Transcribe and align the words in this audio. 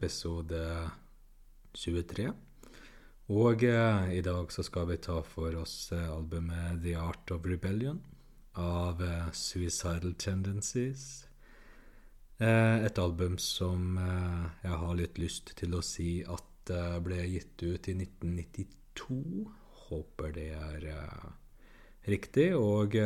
episode 0.00 0.60
23. 1.76 2.30
Og 3.36 3.64
eh, 3.68 4.06
i 4.16 4.22
dag 4.24 4.48
så 4.50 4.64
skal 4.64 4.88
vi 4.88 4.96
ta 5.04 5.20
for 5.22 5.54
oss 5.60 5.92
eh, 5.92 6.08
albumet 6.08 6.80
The 6.80 6.96
Art 6.96 7.30
of 7.34 7.44
Rebellion 7.44 8.00
av 8.56 9.02
eh, 9.04 9.28
Suicidal 9.36 10.16
Tendencies. 10.16 11.28
Eh, 12.40 12.86
et 12.88 12.98
album 12.98 13.36
som 13.36 14.00
eh, 14.00 14.48
jeg 14.64 14.80
har 14.82 14.96
litt 14.96 15.20
lyst 15.20 15.52
til 15.60 15.76
å 15.76 15.84
si 15.84 16.22
at 16.24 16.72
eh, 16.72 16.98
ble 17.04 17.20
gitt 17.28 17.60
ut 17.60 17.92
i 17.92 17.98
1992. 18.00 19.20
Håper 19.84 20.32
det 20.32 20.50
er 20.56 20.92
riktig. 22.08 22.54
Og 22.56 22.96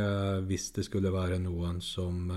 hvis 0.46 0.70
det 0.76 0.84
skulle 0.86 1.10
være 1.10 1.40
noen 1.42 1.80
som 1.82 2.28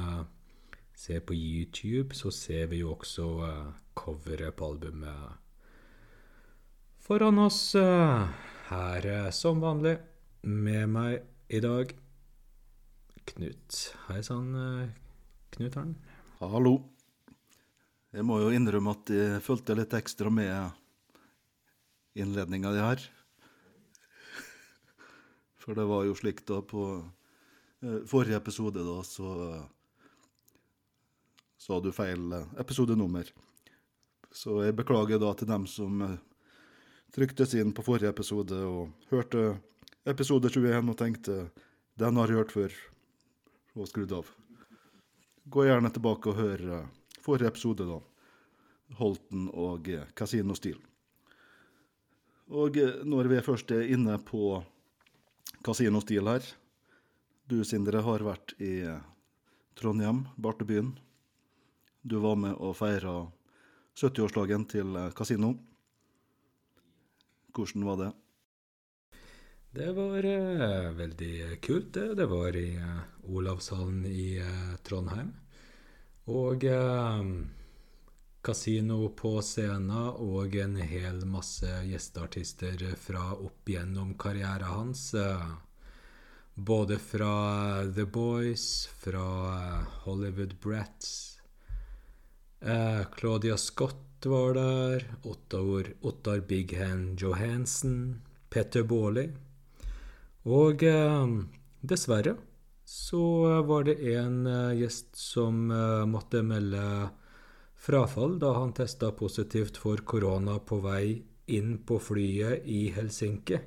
ser 0.97 1.19
på 1.27 1.35
YouTube, 1.35 2.15
så 2.15 2.31
ser 2.31 2.71
vi 2.71 2.79
jo 2.81 2.95
også 2.95 3.27
coveret 3.97 4.55
på 4.55 4.65
albumet 4.71 5.37
foran 7.07 7.39
oss. 7.39 7.75
Uh, 7.75 8.27
her 8.67 9.05
uh, 9.07 9.29
som 9.31 9.61
vanlig 9.63 9.95
med 10.43 10.91
meg 10.91 11.23
i 11.49 11.61
dag 11.63 11.93
Knut. 13.27 13.77
Hei 14.07 14.21
sann, 14.23 14.53
uh, 14.55 14.87
Knut 15.55 15.77
Arn. 15.79 15.95
Hallo. 16.39 16.77
Jeg 18.15 18.23
må 18.27 18.39
jo 18.39 18.51
innrømme 18.55 18.93
at 18.95 19.11
jeg 19.11 19.43
fulgte 19.43 19.75
litt 19.75 19.95
ekstra 19.97 20.31
med 20.31 20.75
innledninga 22.17 22.71
di 22.75 22.83
her. 22.83 23.03
For 25.59 25.75
det 25.75 25.87
var 25.89 26.05
jo 26.07 26.15
slik 26.15 26.45
da 26.47 26.61
på 26.63 26.85
forrige 28.07 28.39
episode, 28.39 28.81
da, 28.81 29.01
så 29.05 29.33
sa 31.67 31.81
du 31.83 31.91
feil 31.91 32.31
eh, 32.33 32.47
episodenummer. 32.63 33.27
Så 34.37 34.59
jeg 34.61 34.75
beklager 34.77 35.17
da 35.21 35.31
til 35.33 35.49
dem 35.49 35.63
som 35.69 36.01
tryktes 37.15 37.55
inn 37.57 37.71
på 37.73 37.85
forrige 37.85 38.11
episode 38.13 38.57
og 38.67 39.09
hørte 39.09 39.55
episode 40.05 40.51
21 40.53 40.91
og 40.91 40.97
tenkte 40.99 41.37
den 41.97 42.19
har 42.19 42.29
jeg 42.29 42.37
hørt 42.37 42.53
før, 42.53 42.73
og 43.73 43.87
skrudd 43.89 44.11
av. 44.13 44.27
Gå 45.49 45.63
gjerne 45.65 45.89
tilbake 45.95 46.29
og 46.29 46.37
hør 46.37 46.63
eh, 46.75 46.91
forrige 47.25 47.49
episode, 47.49 47.87
da. 47.89 47.97
Holten 48.99 49.47
og 49.57 49.89
Casino 50.15 50.53
Steel. 50.55 50.77
Og 52.47 52.77
når 53.03 53.31
vi 53.31 53.41
først 53.43 53.73
er 53.75 53.89
inne 53.91 54.19
på 54.23 54.61
Casino 55.65 55.99
Steel 55.99 56.29
her 56.29 56.45
Du, 57.49 57.63
Sindre, 57.67 57.99
har 58.05 58.23
vært 58.23 58.53
i 58.63 58.85
Trondheim, 59.75 60.27
Bartebyen, 60.37 60.93
du 62.03 62.19
var 62.23 62.37
med 62.39 62.55
og 62.59 62.77
feira 62.79 63.17
70-årsdagen 63.97 64.67
til 64.69 64.97
kasino. 65.17 65.55
Hvordan 67.57 67.85
var 67.87 67.95
det? 67.97 68.09
Det 69.77 69.87
var 69.97 70.25
uh, 70.25 70.91
veldig 70.97 71.57
kult, 71.65 71.93
det. 71.93 72.13
Det 72.19 72.27
var 72.29 72.55
i 72.55 72.77
uh, 72.77 73.01
Olavshallen 73.33 74.05
i 74.05 74.37
uh, 74.37 74.75
Trondheim. 74.85 75.33
Og 76.27 76.65
kasino 78.43 78.97
på 79.15 79.31
scenen 79.41 79.91
og 80.19 80.57
en 80.59 80.75
hel 80.75 81.21
masse 81.29 81.69
gjesteartister 81.87 82.83
fra 82.99 83.29
opp 83.31 83.71
gjennom 83.71 84.11
karrieren 84.19 84.67
hans. 84.67 85.15
både 86.53 86.97
fra 86.99 87.85
The 87.95 88.05
Boys, 88.05 88.89
fra 88.99 89.23
Hollywood 90.03 90.59
Brats 90.59 91.36
Eh, 92.61 93.03
Claudia 93.15 93.57
Scott 93.57 94.25
var 94.25 94.53
der. 94.53 95.05
Ottar, 95.23 95.93
Ottar 96.01 96.39
Big 96.39 96.77
Hand 96.77 97.21
Johansen. 97.21 98.21
Petter 98.49 98.83
Baarli. 98.83 99.27
Og 100.47 100.83
eh, 100.83 101.27
dessverre 101.81 102.37
så 102.87 103.21
var 103.67 103.83
det 103.83 103.97
en 104.15 104.45
eh, 104.47 104.77
gjest 104.79 105.17
som 105.19 105.67
eh, 105.71 106.05
måtte 106.07 106.39
melde 106.39 107.09
frafall 107.77 108.37
da 108.39 108.53
han 108.57 108.71
testa 108.73 109.11
positivt 109.11 109.77
for 109.77 109.99
korona 110.07 110.57
på 110.63 110.79
vei 110.85 111.19
inn 111.51 111.77
på 111.87 111.99
flyet 111.99 112.63
i 112.65 112.87
Helsinki. 112.95 113.59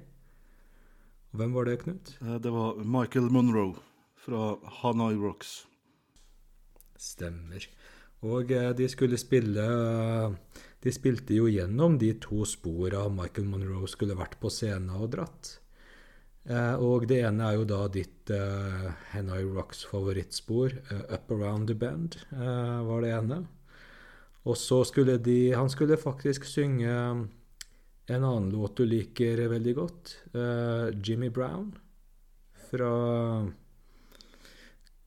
Hvem 1.36 1.52
var 1.54 1.68
det, 1.68 1.76
Knut? 1.84 2.14
Eh, 2.24 2.38
det 2.40 2.50
var 2.50 2.80
Michael 2.80 3.28
Monroe 3.30 3.76
fra 4.24 4.56
Hanai 4.80 5.14
Rocks. 5.20 5.66
Stemmer. 6.96 7.68
Og 8.28 8.52
eh, 8.52 8.70
de 8.76 8.88
skulle 8.92 9.18
spille 9.20 9.64
De 10.80 10.92
spilte 10.92 11.36
jo 11.36 11.48
gjennom 11.48 11.96
de 12.00 12.12
to 12.20 12.44
spora 12.48 13.06
Michael 13.12 13.48
Monroe 13.48 13.88
skulle 13.88 14.18
vært 14.18 14.38
på 14.40 14.52
scenen 14.52 14.92
og 14.96 15.10
dratt. 15.14 15.58
Eh, 16.48 16.76
og 16.80 17.04
det 17.08 17.20
ene 17.28 17.50
er 17.50 17.58
jo 17.58 17.66
da 17.68 17.82
ditt 17.92 18.32
uh, 18.32 18.88
Henai 19.12 19.42
Rocks 19.44 19.82
favorittspor, 19.90 20.72
uh, 20.88 21.02
'Up 21.12 21.30
Around 21.36 21.68
the 21.68 21.76
Bend', 21.76 22.16
uh, 22.32 22.80
var 22.88 23.04
det 23.04 23.12
ene. 23.12 23.42
Og 24.48 24.56
så 24.56 24.80
skulle 24.88 25.18
de 25.18 25.52
Han 25.52 25.68
skulle 25.68 26.00
faktisk 26.00 26.44
synge 26.48 26.88
en 28.08 28.24
annen 28.24 28.48
låt 28.50 28.76
du 28.76 28.86
liker 28.86 29.48
veldig 29.48 29.74
godt, 29.76 30.16
uh, 30.34 30.88
'Jimmy 30.96 31.28
Brown', 31.28 31.76
fra 32.70 33.52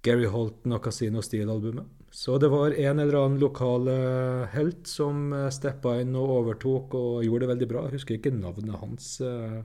Gary 0.03 0.25
Holton 0.25 0.71
og 0.71 0.83
Casino 0.83 1.21
Steel-albumet. 1.21 2.02
Så 2.13 2.37
det 2.37 2.47
var 2.47 2.71
en 2.71 2.99
eller 2.99 3.15
annen 3.17 3.39
lokal 3.41 3.87
uh, 3.89 4.45
helt 4.53 4.85
som 4.87 5.31
eh, 5.33 5.47
steppa 5.49 5.95
inn 5.97 6.13
og 6.13 6.29
overtok 6.35 6.93
og 6.99 7.23
gjorde 7.25 7.47
det 7.47 7.49
veldig 7.49 7.67
bra. 7.71 7.81
Jeg 7.87 7.97
husker 7.97 8.19
ikke 8.19 8.31
navnet 8.35 8.77
hans 8.77 9.07
uh, 9.25 9.63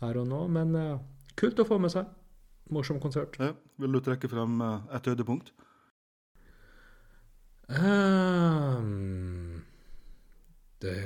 her 0.00 0.20
og 0.22 0.30
nå, 0.30 0.40
men 0.56 0.72
kult 1.36 1.60
å 1.60 1.66
få 1.68 1.76
med 1.84 1.92
seg. 1.92 2.08
Morsom 2.72 2.96
konsert. 3.02 3.36
Ja. 3.36 3.52
Vil 3.76 3.92
du 3.92 4.00
trekke 4.00 4.30
frem 4.32 4.56
et 4.64 5.10
høydepunkt? 5.10 5.52
Um, 7.68 9.60
det 10.80 10.96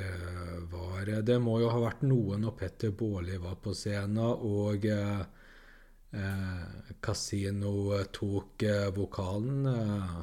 var 0.71 1.11
Det 1.27 1.39
må 1.43 1.59
jo 1.65 1.75
ha 1.75 1.83
vært 1.83 2.07
noe 2.07 2.39
når 2.39 2.55
Petter 2.63 2.95
Baarli 2.95 3.43
var 3.43 3.59
på 3.63 3.75
scenen, 3.75 4.23
og 4.23 4.87
Eh, 4.87 5.27
Casino 7.05 7.93
tok 8.13 8.63
eh, 8.63 8.89
vokalen. 8.97 9.67
Eh, 9.67 10.19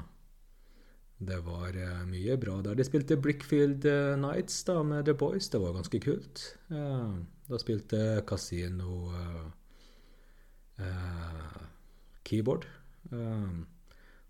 det 1.18 1.38
var 1.46 1.78
eh, 1.78 2.03
mye 2.09 2.35
bra 2.38 2.57
der. 2.62 2.75
De 2.75 2.84
spilte 2.84 3.18
Brickfield 3.18 3.85
eh, 3.88 4.16
Nights 4.19 4.63
da, 4.68 4.81
med 4.84 5.06
The 5.07 5.16
Boys. 5.16 5.50
Det 5.50 5.62
var 5.62 5.75
ganske 5.78 6.01
kult. 6.03 6.44
Eh, 6.69 7.13
da 7.47 7.62
spilte 7.62 8.01
Casino 8.28 9.12
keyboard. 12.25 12.66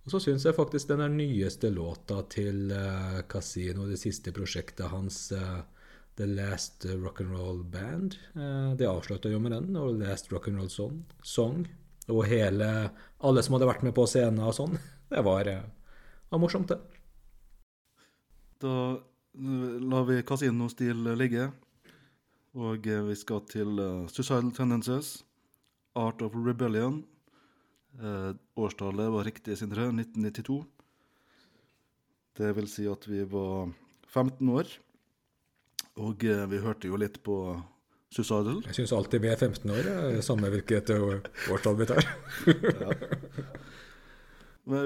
og 0.05 0.11
så 0.11 0.19
syns 0.21 0.43
jeg 0.45 0.53
faktisk 0.53 0.91
den 0.91 1.15
nyeste 1.17 1.71
låta 1.73 2.19
til 2.29 2.69
Casino, 3.31 3.87
det 3.89 3.97
siste 3.97 4.29
prosjektet 4.35 4.91
hans, 4.91 5.31
The 6.17 6.27
Last 6.29 6.85
Rock'n'Roll 6.85 7.63
Band. 7.71 8.17
Eh, 8.35 8.75
det 8.79 8.87
avslutta 8.87 9.31
jo 9.31 9.39
med 9.43 9.51
den, 9.55 9.75
og 9.79 9.97
Last 9.99 10.31
Rock'n'Roll 10.31 10.71
song, 10.71 11.03
song. 11.23 11.65
Og 12.07 12.25
hele 12.29 12.91
Alle 13.25 13.41
som 13.41 13.55
hadde 13.55 13.67
vært 13.69 13.83
med 13.83 13.95
på 13.97 14.05
scenen 14.09 14.43
og 14.45 14.55
sånn. 14.57 14.77
Det 15.11 15.21
var, 15.21 15.47
eh, 15.47 15.65
var 16.31 16.41
morsomt, 16.41 16.71
det. 16.71 16.79
Da 18.63 18.97
lar 19.35 20.07
vi 20.07 20.23
Casino-stil 20.25 21.03
ligge, 21.19 21.51
og 22.57 22.87
eh, 22.89 23.03
vi 23.05 23.17
skal 23.19 23.43
til 23.51 23.77
Suicidal 24.09 24.49
Tendencies, 24.55 25.19
Art 25.95 26.23
of 26.25 26.33
Rebellion. 26.35 27.03
Eh, 27.95 28.31
årstallet 28.59 29.11
var 29.11 29.23
riktig, 29.23 29.57
Sindre. 29.57 29.87
1992. 29.91 30.63
Det 32.35 32.51
vil 32.57 32.67
si 32.67 32.87
at 32.91 33.07
vi 33.07 33.23
var 33.31 33.71
15 34.11 34.49
år. 34.51 34.67
Og 35.95 36.25
eh, 36.27 36.43
vi 36.51 36.59
hørte 36.59 36.89
jo 36.89 36.97
litt 36.99 37.21
på 37.23 37.37
Susadel. 38.11 38.61
Jeg 38.67 38.77
syns 38.79 38.93
alltid 38.95 39.23
vi 39.23 39.31
er 39.31 39.39
15 39.39 39.71
år, 39.71 39.87
samme 40.23 40.51
hvilket 40.51 40.91
årstall 40.91 41.77
vi 41.79 41.87
tar. 41.87 42.07
ja. 42.83 42.91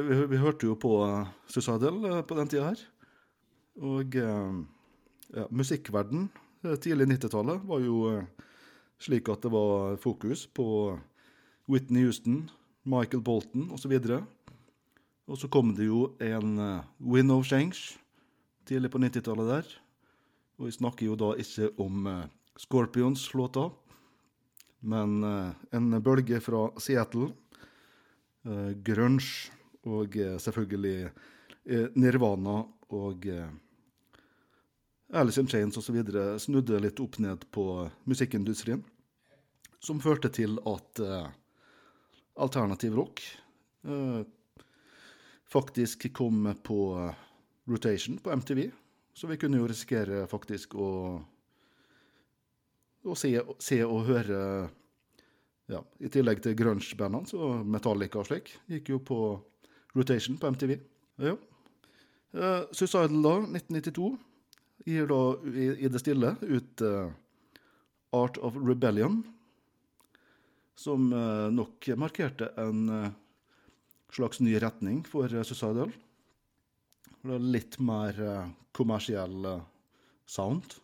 vi, 0.05 0.19
vi, 0.29 0.41
hørte 0.41 0.69
jo 0.69 0.77
på 0.79 0.93
eh, 1.07 1.31
Susadel 1.49 1.97
eh, 2.11 2.21
på 2.29 2.37
den 2.37 2.51
tida 2.51 2.69
her. 2.69 2.85
Og 3.79 4.15
ja, 4.19 5.45
musikkverden 5.55 6.25
tidlig 6.83 7.05
90-tallet 7.13 7.61
var 7.63 7.79
jo 7.79 8.09
slik 8.99 9.29
at 9.31 9.45
det 9.45 9.51
var 9.53 9.95
fokus 10.03 10.41
på 10.51 10.97
Whitney 11.71 12.03
Houston, 12.03 12.49
Michael 12.83 13.23
Bolton 13.23 13.69
osv. 13.71 13.93
Og 15.31 15.39
så 15.39 15.47
kom 15.47 15.71
det 15.77 15.87
jo 15.87 16.09
en 16.19 16.59
Win 16.99 17.31
of 17.31 17.47
Change 17.47 17.95
tidlig 18.67 18.91
på 18.91 18.99
90-tallet 18.99 19.53
der. 19.53 19.71
Og 20.59 20.67
vi 20.67 20.75
snakker 20.75 21.07
jo 21.07 21.15
da 21.19 21.33
ikke 21.39 21.71
om 21.79 22.07
uh, 22.07 22.25
Scorpions-låta, 22.59 23.69
men 24.91 25.23
uh, 25.23 25.53
en 25.75 25.93
bølge 26.03 26.41
fra 26.43 26.67
Seattle. 26.79 27.31
Uh, 28.47 28.71
grunge 28.83 29.51
og 29.87 30.13
selvfølgelig 30.43 31.09
Nirvana 31.95 32.57
og 32.95 33.27
eh, 33.29 33.49
Alice 35.13 35.41
in 35.41 35.47
Chains 35.49 35.77
osv. 35.77 36.01
snudde 36.39 36.81
litt 36.81 36.99
opp 37.01 37.19
ned 37.21 37.45
på 37.53 37.65
musikkindustrien. 38.09 38.83
Som 39.79 40.01
førte 40.03 40.31
til 40.33 40.57
at 40.67 41.01
eh, 41.03 41.29
alternativ 42.39 42.97
rock 42.97 43.23
eh, 43.85 44.21
faktisk 45.49 46.09
kom 46.13 46.49
på 46.63 46.79
rotation 47.69 48.19
på 48.21 48.35
MTV. 48.35 48.69
Så 49.19 49.27
vi 49.27 49.35
kunne 49.37 49.59
jo 49.59 49.65
risikere 49.67 50.21
faktisk 50.31 50.77
å, 50.79 50.89
å 53.03 53.15
se, 53.19 53.33
se, 53.59 53.81
og 53.83 54.05
høre 54.07 54.37
ja, 55.69 55.81
I 55.99 56.11
tillegg 56.13 56.39
til 56.45 56.55
grunge-bandene, 56.55 57.27
så 57.27 57.49
Metallica 57.67 58.21
og 58.21 58.29
slik, 58.29 58.53
gikk 58.71 58.93
jo 58.93 59.01
på 59.03 59.19
rotation 59.97 60.39
på 60.39 60.53
MTV. 60.55 60.71
Ja. 61.19 61.35
Uh, 62.31 62.63
Suicidal 62.71 63.19
da, 63.19 63.35
1992, 63.59 64.07
gir 64.87 65.11
da 65.11 65.21
i, 65.51 65.67
i 65.83 65.91
det 65.91 65.99
stille 65.99 66.33
ut 66.39 66.87
uh, 66.87 67.11
Art 68.15 68.39
of 68.39 68.55
Rebellion, 68.55 69.19
som 70.79 71.11
uh, 71.11 71.51
nok 71.51 71.91
markerte 71.99 72.53
en 72.63 73.11
slags 74.15 74.39
ny 74.39 74.55
retning 74.63 75.03
for 75.03 75.27
Suicidal. 75.43 75.91
Litt 77.27 77.75
mer 77.83 78.15
kommersiell 78.71 79.47
sound. 80.29 80.77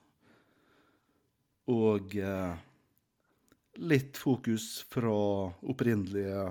Og 1.71 2.15
litt 3.79 4.19
fokus 4.19 4.65
fra 4.91 5.15
opprinnelige 5.63 6.43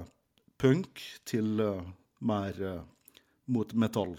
punk 0.56 1.02
til 1.28 1.60
mer 2.24 2.64
mot 3.46 3.74
metall. 3.76 4.16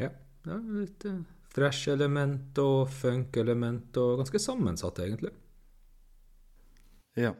Ja. 0.00 0.10
ja 0.44 0.58
litt 0.58 1.06
uh, 1.08 1.22
thrash-element 1.54 2.58
og 2.62 2.90
funk-element, 2.92 3.96
og 4.00 4.20
ganske 4.22 4.40
sammensatt, 4.42 5.00
egentlig. 5.04 5.32
Ja. 7.18 7.34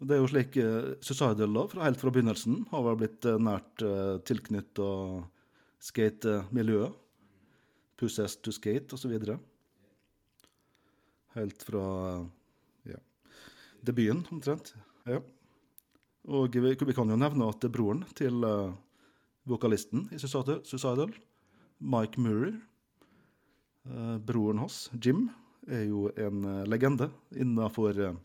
Det 0.00 0.16
er 0.16 0.22
jo 0.22 0.30
slik 0.32 0.56
uh, 0.60 1.36
da, 1.36 1.66
fra, 1.68 1.84
helt 1.84 2.00
fra 2.00 2.12
begynnelsen, 2.12 2.64
har 2.70 2.86
vel 2.86 3.00
blitt 3.02 3.26
uh, 3.28 3.36
nært 3.40 3.84
uh, 3.84 4.16
tilknytta 4.28 4.88
skate-miljøet. 5.80 6.96
Pusses 8.00 8.36
to 8.40 8.52
skate, 8.54 8.96
osv. 8.96 9.12
Helt 11.36 11.64
fra 11.66 11.84
ja, 12.88 13.00
debuten, 13.84 14.24
omtrent. 14.32 14.72
Ja. 15.08 15.20
Og 16.30 16.56
vi, 16.56 16.72
vi, 16.76 16.96
kan 16.96 17.10
jo 17.10 17.18
nevne 17.18 17.48
at 17.48 17.64
broren 17.72 18.02
til 18.16 18.44
uh, 18.44 18.72
vokalisten 19.48 20.08
i 20.12 20.20
Suicidal, 20.20 21.12
Mike 21.80 22.20
Murray. 22.20 22.56
Uh, 23.88 24.16
broren 24.20 24.60
hans, 24.60 24.88
Jim, 25.00 25.28
er 25.68 25.86
jo 25.88 26.08
en 26.20 26.44
uh, 26.44 26.64
legende 26.68 27.08
innenfor 27.32 27.96
uh, 28.00 28.18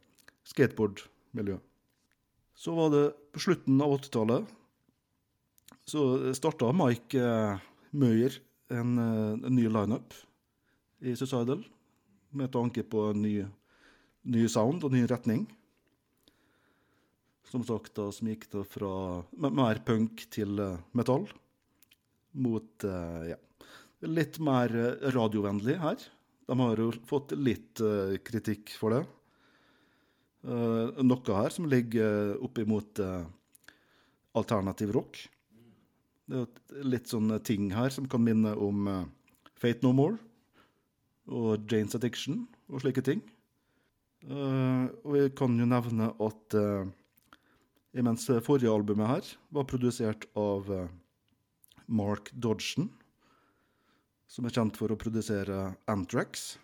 skateboardmiljøet. 0.47 1.63
Så 2.55 2.71
var 2.75 2.91
det 2.93 3.05
på 3.35 3.41
slutten 3.43 3.81
av 3.83 3.97
80-tallet 3.97 4.51
så 5.85 6.33
starta 6.37 6.71
Mike 6.73 7.21
uh, 7.21 7.61
Møyer 7.95 8.39
en, 8.73 8.97
en, 8.97 9.53
ny 9.53 9.67
lineup 9.69 10.15
i 11.05 11.13
Suicidal 11.15 11.61
med 12.35 12.51
tanke 12.51 12.83
på 12.83 13.11
en 13.11 13.21
ny, 13.21 13.35
ny 14.25 14.47
sound 14.51 14.83
og 14.83 14.95
ny 14.95 15.05
retning. 15.07 15.45
Som 17.47 17.63
sagt, 17.63 17.93
da, 17.95 18.09
som 18.11 18.27
gikk 18.27 18.49
da 18.51 18.65
fra 18.67 18.91
mer 19.37 19.79
punk 19.85 20.25
til 20.33 20.57
metall 20.97 21.29
mot 22.35 22.87
uh, 22.89 23.21
ja, 23.29 23.37
litt 24.09 24.39
mer 24.43 24.73
eh, 24.75 25.09
radiovennlig 25.15 25.77
her. 25.81 26.01
De 26.45 26.57
har 26.59 26.81
jo 26.81 26.91
fått 27.09 27.33
litt 27.39 27.81
uh, 27.81 28.17
kritikk 28.25 28.75
for 28.77 28.93
det. 28.93 29.03
Uh, 30.45 30.93
noe 31.01 31.37
her 31.39 31.53
som 31.53 31.65
ligger 31.69 32.35
uh, 32.37 33.15
alternativ 34.37 34.93
rock. 34.93 35.17
Det 36.25 36.41
er 36.41 36.87
litt 36.87 37.11
sånne 37.11 37.37
ting 37.45 37.69
her 37.75 37.93
som 37.93 38.07
kan 38.09 38.23
minne 38.25 38.55
om 38.57 38.89
uh, 38.89 39.03
Fate 39.61 39.85
No 39.85 39.93
More 39.95 40.17
og 41.25 41.65
Janes 41.71 41.97
Addiction 41.97 42.43
og 42.69 42.83
slike 42.83 43.01
ting. 43.05 43.21
og 44.25 45.07
vi 45.13 45.23
kan 45.37 45.53
jo 45.57 45.65
nevne 45.69 46.11
at 46.21 46.55
imens 47.97 48.27
forrige 48.45 48.69
albumet 48.69 49.09
her 49.09 49.31
var 49.57 49.65
produsert 49.69 50.27
av 50.37 50.69
Mark 51.87 52.29
Dodgson, 52.33 52.89
som 54.27 54.45
er 54.45 54.53
kjent 54.53 54.77
for 54.77 54.93
å 54.93 54.99
produsere 54.99 55.73
Antrax. 55.91 56.55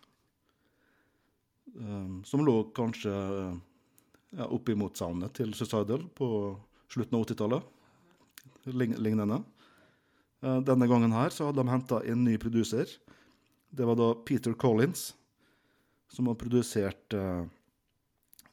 Um, 1.72 2.20
som 2.28 2.44
lå 2.44 2.58
kanskje 2.76 3.12
ja, 3.12 4.48
oppimot 4.48 4.98
soundet 5.00 5.38
til 5.38 5.54
Suicidal 5.56 6.04
på 6.18 6.28
slutten 6.92 7.16
av 7.16 7.24
80-tallet. 7.30 7.70
Lignende. 8.76 9.40
Uh, 10.42 10.60
denne 10.66 10.90
gangen 10.90 11.14
her 11.16 11.34
så 11.34 11.50
hadde 11.50 11.62
de 11.62 11.72
henta 11.72 12.02
en 12.10 12.26
ny 12.26 12.38
produser. 12.42 12.90
Det 13.72 13.88
var 13.88 13.98
da 14.00 14.12
Peter 14.28 14.54
Collins, 14.54 15.12
som 16.12 16.28
har 16.28 16.40
produsert 16.40 17.16
uh, 17.16 17.46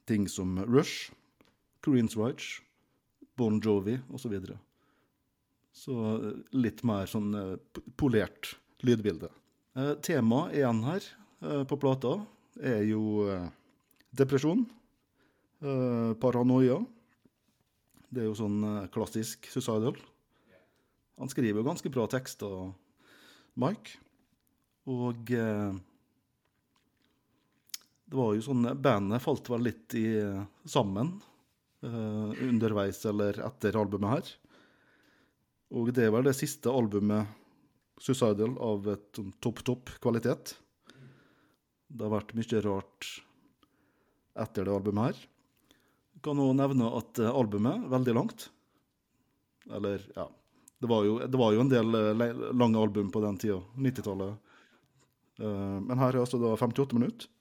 ting 0.06 0.29
som 0.31 0.61
Rush, 0.69 1.11
Queenswatch, 1.85 2.61
Bon 3.38 3.61
Jovi 3.62 3.99
osv. 4.12 4.23
Så, 4.23 4.32
videre. 4.32 4.61
så 5.73 5.99
uh, 6.19 6.31
litt 6.55 6.85
mer 6.87 7.11
sånn 7.11 7.35
polert 7.99 8.56
lydbilde. 8.87 9.31
Eh, 9.79 9.94
Temaet 10.02 10.56
igjen 10.58 10.82
her 10.87 11.05
eh, 11.44 11.64
på 11.69 11.79
plata 11.79 12.17
er 12.58 12.82
jo 12.88 13.29
eh, 13.31 13.49
depresjon, 14.19 14.64
eh, 15.62 16.12
paranoia. 16.18 16.80
Det 18.09 18.25
er 18.25 18.26
jo 18.30 18.38
sånn 18.38 18.59
eh, 18.66 18.88
klassisk 18.95 19.47
suicidal. 19.52 19.99
Han 21.18 21.30
skriver 21.30 21.60
jo 21.60 21.66
ganske 21.66 21.90
bra 21.90 22.06
tekster, 22.10 22.72
Mike. 23.58 23.98
Og 24.88 25.32
eh, 25.34 25.72
det 28.08 28.16
var 28.16 28.37
jo 28.37 28.44
sånn 28.44 28.68
Bandet 28.80 29.25
falt 29.25 29.50
vel 29.52 29.66
litt 29.68 29.96
i, 29.98 30.06
sammen 30.64 31.18
underveis 31.78 33.04
eller 33.06 33.37
etter 33.46 33.76
albumet 33.78 34.10
her. 34.10 34.30
Og 35.78 35.92
det 35.94 36.06
er 36.06 36.14
vel 36.14 36.26
det 36.26 36.37
siste 36.38 36.72
albumet 36.72 37.28
Suicidal 37.98 38.54
av 38.62 38.87
et 38.92 39.08
sånn 39.16 39.32
topp, 39.42 39.64
topp 39.66 39.90
kvalitet. 40.02 40.54
Det 41.88 42.04
har 42.04 42.12
vært 42.12 42.34
mye 42.38 42.60
rart 42.62 43.08
etter 44.38 44.68
det 44.68 44.75
albumet 44.75 45.10
her. 45.10 45.22
Jeg 46.14 46.22
kan 46.26 46.42
òg 46.42 46.52
nevne 46.58 46.92
at 46.98 47.18
eh, 47.22 47.30
albumet 47.42 47.82
er 47.82 47.94
veldig 47.96 48.14
langt. 48.14 48.48
Eller, 49.68 50.04
ja 50.14 50.28
Det 50.78 50.87
var 50.90 51.04
jo, 51.04 51.18
det 51.26 51.38
var 51.40 51.54
jo 51.54 51.62
en 51.64 51.73
del 51.73 51.94
uh, 51.94 52.52
lange 52.54 52.78
album 52.78 53.11
på 53.11 53.23
den 53.25 53.38
tida, 53.40 53.58
90-tallet. 53.75 54.54
Uh, 55.42 55.78
men 55.82 55.99
her 55.99 56.14
er 56.14 56.23
altså 56.23 56.40
da 56.42 56.54
58 56.56 56.94
minutter. 56.99 57.35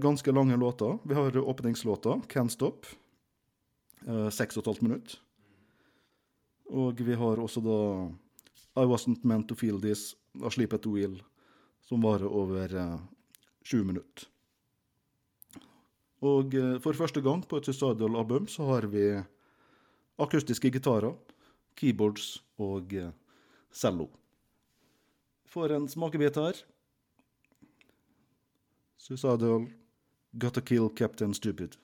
Ganske 0.00 0.32
lange 0.32 0.56
låter. 0.56 0.98
Vi 1.04 1.12
har 1.14 1.36
åpningslåta, 1.36 2.14
'Can't 2.32 2.48
Stop', 2.48 2.86
6,5 4.32 4.80
minutter. 4.80 5.18
Og 6.72 7.00
vi 7.00 7.14
har 7.14 7.42
også 7.42 7.60
da 7.60 7.76
i 8.82 8.86
Wasn't 8.86 9.24
Meant 9.24 9.48
To 9.48 9.54
Feel 9.54 9.80
This 9.80 10.14
av 10.42 10.50
The 10.50 10.90
Wheel, 10.90 11.22
som 11.80 12.02
varer 12.02 12.26
over 12.26 12.74
eh, 12.76 12.98
sju 13.64 13.84
minutter. 13.84 14.26
Og 16.20 16.54
eh, 16.54 16.76
for 16.82 16.92
første 16.92 17.22
gang 17.24 17.44
på 17.46 17.56
et 17.56 17.68
Suicidal-album 17.68 18.48
så 18.48 18.66
har 18.72 18.88
vi 18.92 19.06
akustiske 20.18 20.70
gitarer, 20.70 21.14
keyboards 21.76 22.44
og 22.58 22.92
eh, 22.92 23.12
cello. 23.72 24.08
For 25.46 25.72
en 25.72 25.88
smakebit 25.88 26.36
her. 26.36 26.62
Suicidal, 28.98 29.68
Gotta 30.38 30.60
Kill 30.60 30.88
Captain 30.96 31.34
Stupid. 31.34 31.76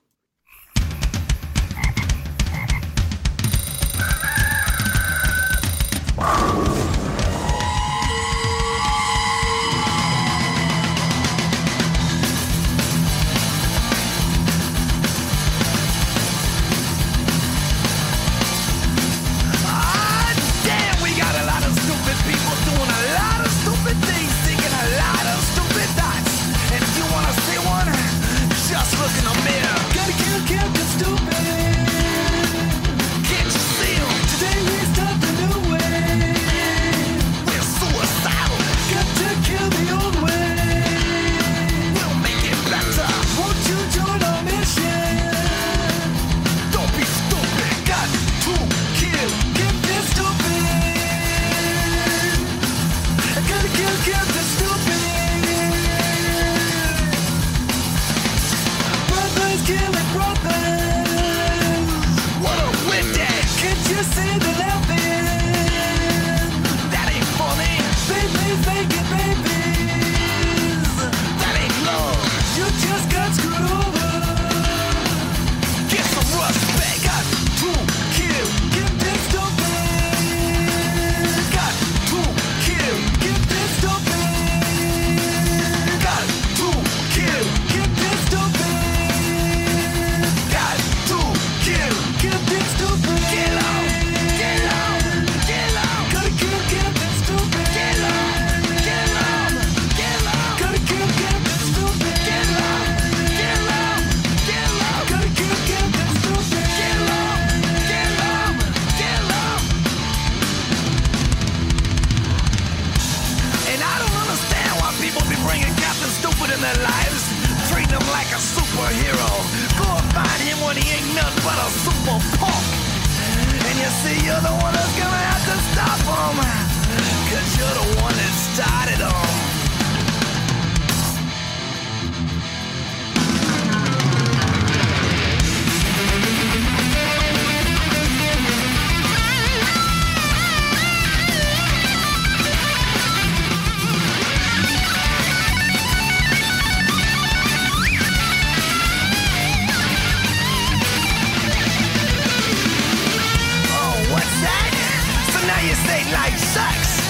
Life 156.13 156.37
sucks. 156.37 157.01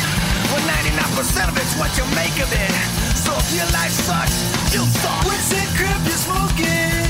Well, 0.51 0.63
99% 0.63 1.49
of 1.49 1.57
it's 1.57 1.75
what 1.75 1.91
you 1.97 2.05
make 2.15 2.37
of 2.39 2.51
it. 2.51 2.71
So 3.19 3.35
if 3.35 3.47
your 3.55 3.67
life 3.75 3.91
sucks, 3.91 4.37
you 4.73 4.81
suck. 5.01 5.25
What's 5.25 5.49
that 5.51 5.67
crap 5.77 6.01
you're 6.07 6.23
smoking? 6.27 7.03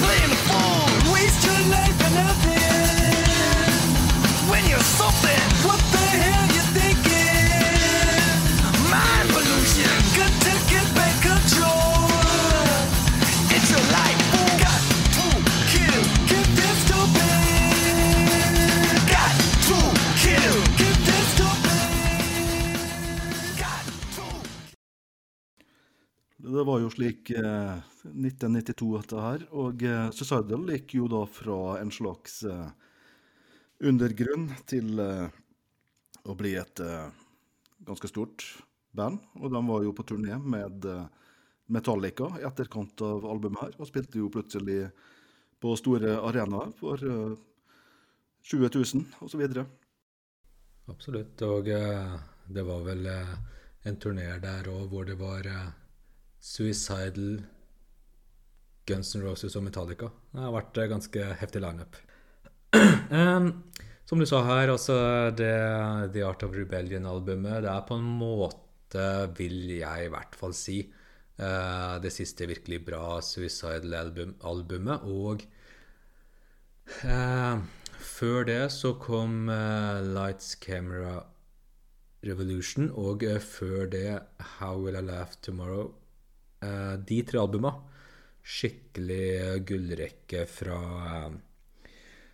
Playing 0.00 0.30
the 0.32 0.40
fool. 0.48 1.12
Waste 1.12 1.44
your 1.44 1.60
life 1.68 1.96
for 2.00 2.12
nothing. 2.16 2.58
When 4.50 4.64
you're 4.70 4.88
something, 5.00 5.47
slik 26.92 27.30
eh, 27.30 27.78
1992 28.04 28.88
dette 28.96 29.22
her, 29.22 29.44
og 29.56 29.82
eh, 29.86 30.10
Suicidal 30.14 30.66
gikk 30.74 30.94
jo 30.98 31.08
da 31.10 31.22
fra 31.30 31.58
en 31.80 31.90
slags 31.94 32.42
eh, 32.48 32.68
undergrunn 33.88 34.48
til 34.68 34.98
eh, 35.02 35.28
å 36.28 36.36
bli 36.38 36.54
et 36.60 36.82
eh, 36.84 37.08
ganske 37.88 38.10
stort 38.10 38.44
band. 38.96 39.20
Og 39.38 39.52
de 39.54 39.62
var 39.70 39.84
jo 39.86 39.94
på 39.96 40.06
turné 40.08 40.38
med 40.42 40.88
eh, 40.88 41.04
Metallica 41.72 42.30
i 42.38 42.46
etterkant 42.48 43.04
av 43.04 43.26
albumet 43.28 43.62
her, 43.66 43.76
og 43.78 43.90
spilte 43.90 44.22
jo 44.22 44.32
plutselig 44.32 44.88
på 45.58 45.74
store 45.78 46.16
arenaer 46.22 46.72
for 46.78 47.02
eh, 47.02 47.36
20 48.48 48.72
000 48.74 49.26
osv. 49.26 49.44
Absolutt. 50.88 51.42
Og 51.44 51.66
det 51.68 52.62
var 52.64 52.84
vel 52.86 53.08
en 53.10 53.98
turné 54.00 54.30
der 54.40 54.70
òg 54.72 54.86
hvor 54.88 55.04
det 55.04 55.18
var 55.20 55.44
Suicidal, 56.48 57.42
Guns 58.88 59.14
N' 59.16 59.24
Roses 59.24 59.56
og 59.58 59.66
Metallica. 59.66 60.08
Det 60.32 60.40
har 60.40 60.54
vært 60.54 60.78
eh, 60.80 60.88
ganske 60.88 61.26
heftig 61.42 61.60
lineup. 61.60 61.98
um, 63.12 63.50
som 64.08 64.20
du 64.20 64.24
sa 64.28 64.40
her, 64.46 64.72
altså 64.72 64.96
det 65.36 65.52
The 66.14 66.24
Art 66.24 66.44
of 66.46 66.56
Rebellion-albumet, 66.56 67.66
det 67.66 67.72
er 67.72 67.84
på 67.88 67.98
en 68.00 68.08
måte, 68.22 69.04
vil 69.36 69.74
jeg 69.74 70.06
i 70.06 70.12
hvert 70.14 70.38
fall 70.40 70.56
si, 70.56 70.78
uh, 71.42 72.00
det 72.00 72.14
siste 72.16 72.48
virkelig 72.48 72.80
bra 72.88 73.18
Suicidal-albumet. 73.24 75.04
Og 75.04 75.44
uh, 77.04 77.60
før 78.00 78.48
det 78.48 78.62
så 78.72 78.96
kom 78.96 79.52
uh, 79.52 80.00
Lights 80.00 80.56
Camera 80.64 81.20
Revolution, 82.24 82.88
og 82.96 83.28
før 83.44 83.84
det 83.92 84.20
How 84.56 84.80
Will 84.80 84.96
I 84.96 85.04
Laugh 85.04 85.36
Tomorrow. 85.44 85.92
Eh, 86.60 86.94
de 87.06 87.20
tre 87.22 87.38
albuma. 87.38 87.70
Skikkelig 88.42 89.60
gullrekke 89.68 90.44
fra 90.50 90.78
eh, 91.06 91.36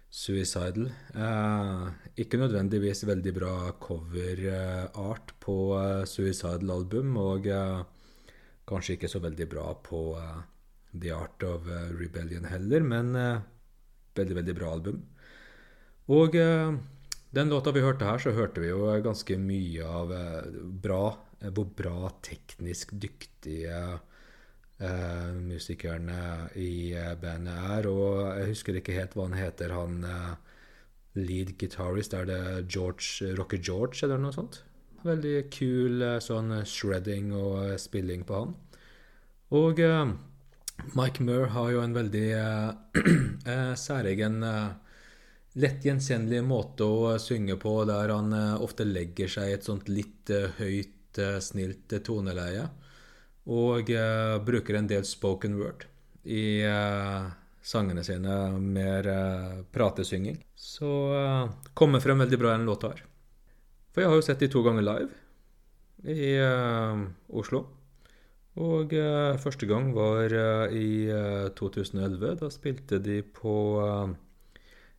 Suicidal. 0.09 0.87
Eh, 1.13 1.83
ikke 2.25 2.41
nødvendigvis 2.41 3.05
veldig 3.09 3.35
bra 3.37 3.57
coverart 3.83 5.35
på 5.45 5.57
Suicidal-album, 6.09 7.17
og 7.21 7.51
kanskje 8.65 8.97
ikke 8.97 9.11
så 9.13 9.21
veldig 9.21 9.49
bra 9.51 9.67
på 9.85 10.07
The 10.95 11.11
Art 11.13 11.45
of 11.45 11.67
Rebellion 11.99 12.47
heller, 12.49 12.87
men 12.87 13.13
veldig, 14.15 14.39
veldig 14.39 14.55
bra 14.57 14.71
album. 14.73 15.03
Og 16.15 16.39
den 16.39 17.51
låta 17.51 17.75
vi 17.75 17.83
hørte 17.83 18.07
her, 18.07 18.23
så 18.23 18.33
hørte 18.33 18.63
vi 18.63 18.71
jo 18.71 18.87
ganske 19.05 19.37
mye 19.43 19.85
av 19.85 20.15
bra, 20.81 21.03
hvor 21.51 21.69
bra 21.77 22.15
teknisk 22.25 22.95
dyktige 22.95 23.83
eh, 24.85 25.31
musikerne 25.35 26.51
i 26.61 26.93
eh, 26.97 27.15
bandet 27.21 27.71
er. 27.77 27.89
Og 27.91 28.21
jeg 28.39 28.51
husker 28.53 28.79
ikke 28.79 28.97
helt 28.97 29.17
hva 29.17 29.29
han 29.29 29.39
heter, 29.39 29.75
han 29.75 30.05
eh, 30.09 30.61
lead 31.19 31.55
guitarist. 31.61 32.15
Er 32.15 32.29
det 32.29 32.43
George, 32.69 33.33
Rocker 33.39 33.63
George 33.63 34.05
eller 34.07 34.21
noe 34.23 34.35
sånt? 34.35 34.63
Veldig 35.05 35.35
kul 35.53 36.05
sånn 36.25 36.55
shredding 36.65 37.35
og 37.37 37.75
spilling 37.81 38.23
på 38.25 38.39
han. 38.41 38.55
Og 39.55 39.83
Mike 40.97 41.23
Murr 41.23 41.51
har 41.53 41.75
jo 41.75 41.83
en 41.83 41.93
veldig 41.95 42.31
særegen 43.85 44.39
lett 45.61 45.85
gjenkjennelig 45.85 46.41
måte 46.49 46.89
å 46.89 47.13
synge 47.21 47.59
på, 47.61 47.75
der 47.87 48.15
han 48.15 48.33
ofte 48.65 48.89
legger 48.89 49.29
seg 49.31 49.51
i 49.51 49.59
et 49.59 49.69
sånt 49.69 49.93
litt 49.93 50.33
høyt, 50.57 51.21
snilt 51.45 51.95
toneleie. 52.09 52.65
Og 53.45 53.91
uh, 53.93 54.39
bruker 54.45 54.79
en 54.79 54.89
del 54.89 55.05
spoken 55.05 55.59
word 55.61 55.85
i 56.25 56.65
uh, 56.65 57.29
sangene 57.65 58.05
sine, 58.05 58.35
mer 58.61 59.09
eh, 59.09 59.61
pratesynging. 59.73 60.37
Så 60.55 60.89
kommer 61.75 62.03
frem 62.05 62.21
veldig 62.21 62.39
bra 62.41 62.53
i 62.53 62.59
den 62.59 62.69
låta 62.69 62.93
her. 62.93 63.05
For 63.95 64.03
jeg 64.03 64.11
har 64.11 64.21
jo 64.21 64.27
sett 64.27 64.43
de 64.43 64.51
to 64.53 64.61
ganger 64.67 64.85
live 64.85 65.09
i 66.13 66.35
Oslo. 67.33 67.65
Og 68.61 68.93
første 69.43 69.67
gang 69.67 69.91
var 69.97 70.35
i 70.71 71.09
eh, 71.09 71.49
2011. 71.57 72.37
Da 72.43 72.51
spilte 72.53 73.01
de 73.03 73.23
på 73.25 73.57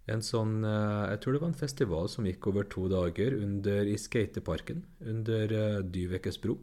en 0.05 0.21
sånn 0.21 0.59
Jeg 0.61 1.21
tror 1.21 1.33
det 1.33 1.41
var 1.41 1.49
en 1.49 1.61
festival 1.61 2.09
som 2.09 2.25
gikk 2.29 2.49
over 2.49 2.65
to 2.69 2.87
dager 2.89 3.37
under, 3.37 3.85
i 3.85 3.97
skateparken 3.97 4.83
under 5.01 5.81
Dyvekes 5.81 6.41
bro 6.41 6.59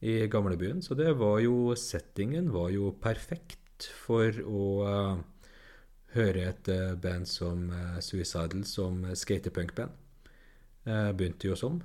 i 0.00 0.26
gamlebyen. 0.26 0.82
Så 0.82 0.94
det 0.94 1.12
var 1.20 1.40
jo 1.44 1.74
Settingen 1.76 2.50
var 2.52 2.70
jo 2.72 2.92
perfekt 3.00 3.88
for 4.04 4.36
å 4.44 4.64
uh, 4.84 5.20
høre 6.16 6.46
et 6.50 6.70
uh, 6.72 6.94
band 7.00 7.28
som 7.28 7.68
uh, 7.72 7.98
Suicidal 8.04 8.64
som 8.68 9.04
skatepunkband. 9.16 9.96
Uh, 10.88 11.10
begynte 11.12 11.50
jo 11.50 11.56
som 11.60 11.76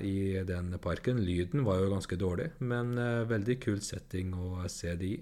i 0.00 0.40
den 0.48 0.72
parken. 0.82 1.20
Lyden 1.20 1.66
var 1.66 1.82
jo 1.82 1.90
ganske 1.92 2.16
dårlig, 2.16 2.48
men 2.64 2.96
veldig 3.28 3.58
kul 3.60 3.82
setting 3.84 4.32
å 4.32 4.64
se 4.72 4.94
de 4.96 5.10
i. 5.18 5.20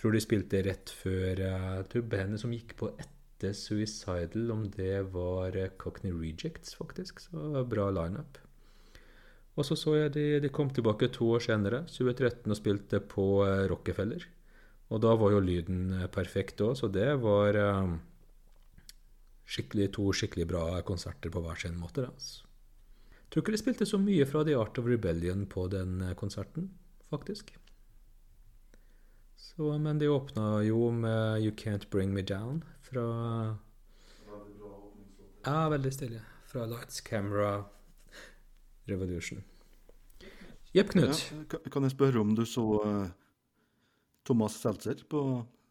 Tror 0.00 0.14
de 0.14 0.20
spilte 0.22 0.60
rett 0.64 0.92
før 0.96 1.40
Jeg 1.42 1.88
tror 1.92 2.04
bandet 2.12 2.40
som 2.40 2.52
gikk 2.52 2.76
på 2.80 2.92
etter 3.00 3.56
Suicidal, 3.56 4.52
om 4.52 4.68
det 4.76 5.00
var 5.16 5.56
Cockney 5.80 6.12
Rejects, 6.12 6.76
faktisk. 6.76 7.24
Så 7.24 7.64
bra 7.68 7.88
lineup. 7.92 8.38
Og 9.60 9.66
så 9.68 9.76
så 9.76 9.92
jeg 9.98 10.12
de, 10.14 10.26
de 10.40 10.48
kom 10.48 10.70
tilbake 10.72 11.10
to 11.12 11.34
år 11.36 11.42
senere, 11.44 11.82
2013, 11.92 12.48
og 12.48 12.56
spilte 12.56 13.00
på 13.04 13.24
eh, 13.44 13.66
Rockefeller. 13.68 14.24
Og 14.90 15.02
da 15.04 15.12
var 15.20 15.34
jo 15.34 15.42
lyden 15.44 15.98
eh, 15.98 16.06
perfekt 16.12 16.62
òg, 16.64 16.78
så 16.80 16.88
det 16.88 17.10
var 17.20 17.58
eh, 17.60 17.90
skikkelig, 19.44 19.90
to 19.98 20.06
skikkelig 20.16 20.46
bra 20.48 20.62
konserter 20.88 21.32
på 21.34 21.42
hver 21.44 21.60
sin 21.60 21.76
måte. 21.76 22.06
Altså. 22.08 22.48
Tror 23.28 23.44
ikke 23.44 23.54
de 23.54 23.60
spilte 23.60 23.86
så 23.86 24.00
mye 24.00 24.24
fra 24.26 24.46
The 24.48 24.56
Art 24.58 24.80
of 24.80 24.88
Rebellion 24.88 25.44
på 25.46 25.66
den 25.70 26.00
konserten, 26.18 26.70
faktisk. 27.12 27.52
Så, 29.36 29.76
men 29.76 30.00
de 30.00 30.08
åpna 30.08 30.62
jo 30.64 30.88
med 30.94 31.44
You 31.44 31.52
Can't 31.52 31.84
Bring 31.92 32.16
Me 32.16 32.24
Down 32.24 32.64
fra 32.88 33.04
Ja, 35.44 35.68
veldig 35.72 35.92
stille. 35.92 36.24
Fra 36.48 36.66
Lights 36.68 37.00
Camera 37.04 37.60
Revolution. 38.90 39.44
Jepp, 40.76 40.92
Knut. 40.94 41.22
Ja, 41.50 41.60
kan 41.72 41.86
jeg 41.86 41.94
spørre 41.94 42.22
om 42.22 42.34
du 42.38 42.44
så 42.46 42.64
uh, 42.84 43.08
Thomas 44.26 44.58
Seltzer 44.60 45.00
på 45.10 45.22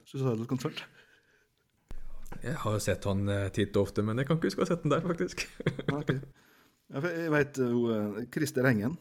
Suicidal-konsert? 0.03 0.83
Jeg 2.43 2.57
har 2.61 2.75
jo 2.75 2.81
sett 2.83 3.07
han 3.09 3.23
eh, 3.31 3.47
titt 3.53 3.73
og 3.73 3.87
ofte, 3.87 4.03
men 4.05 4.19
jeg 4.21 4.27
kan 4.29 4.37
ikke 4.37 4.51
huske 4.51 4.61
å 4.61 4.65
ha 4.65 4.69
sett 4.69 4.83
han 4.85 4.93
der, 4.93 5.01
faktisk. 5.01 5.45
Ja, 5.65 5.95
ok. 6.01 6.11
Ja, 6.89 6.99
for 6.99 7.07
Jeg 7.09 7.31
vet 7.33 7.61
jo 7.63 7.79
eh, 7.93 8.19
Christer 8.33 8.67
Engen, 8.69 8.99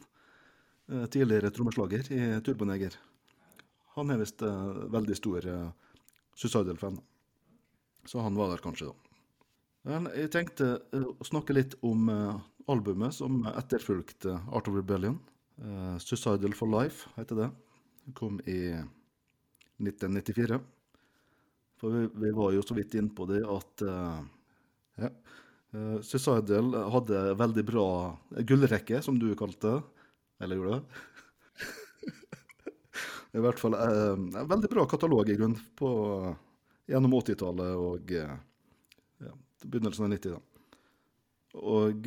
uh, 0.92 1.04
tidligere 1.12 1.52
trommeslager 1.52 2.08
i 2.14 2.22
Turboneger. 2.46 2.96
Han 3.98 4.14
er 4.14 4.22
visst 4.22 4.42
eh, 4.46 4.80
veldig 4.94 5.18
stor 5.18 5.50
uh, 5.50 5.92
Suicidal-fan. 6.38 6.96
Så 8.08 8.24
han 8.24 8.38
var 8.38 8.54
der 8.54 8.64
kanskje, 8.64 8.88
da. 8.88 9.08
Men 9.88 10.08
jeg 10.16 10.30
tenkte 10.34 10.68
eh, 10.94 11.04
å 11.04 11.26
snakke 11.26 11.56
litt 11.56 11.76
om 11.86 12.08
eh, 12.12 12.38
albumet 12.68 13.16
som 13.16 13.40
etterfulgte 13.54 14.38
Art 14.52 14.68
of 14.70 14.76
Rebellion. 14.76 15.18
Eh, 15.64 15.98
'Suicidal 15.98 16.54
for 16.54 16.66
Life' 16.66 17.08
heter 17.16 17.36
det. 17.36 17.50
Det 18.04 18.12
kom 18.14 18.40
i 18.46 18.78
1994. 19.78 20.60
For 21.78 21.90
vi, 21.90 22.08
vi 22.14 22.30
var 22.30 22.52
jo 22.52 22.62
så 22.62 22.74
vidt 22.74 22.94
inn 22.94 23.10
på 23.14 23.26
det 23.30 23.42
at 23.46 23.82
uh, 23.86 24.18
ja, 24.98 25.10
uh, 25.74 25.98
Suicidal 26.02 26.72
hadde 26.94 27.22
veldig 27.38 27.64
bra 27.66 27.86
gullrekke, 28.46 29.02
som 29.02 29.18
du 29.18 29.30
kalte 29.38 29.76
det. 29.76 30.06
Eller 30.42 30.58
gjorde 30.58 30.78
det? 30.78 30.84
I 33.38 33.42
hvert 33.42 33.58
fall 33.58 33.74
eh, 33.74 34.14
en 34.14 34.50
veldig 34.50 34.70
bra 34.70 34.84
katalog 34.88 35.28
i 35.30 35.34
grunn 35.38 35.56
på, 35.78 35.88
gjennom 36.86 37.16
80-tallet 37.18 37.82
og 37.82 38.12
ja, 38.14 39.32
begynnelsen 39.64 40.06
av 40.06 40.12
90-tallet. 40.14 40.44
Og, 41.58 42.06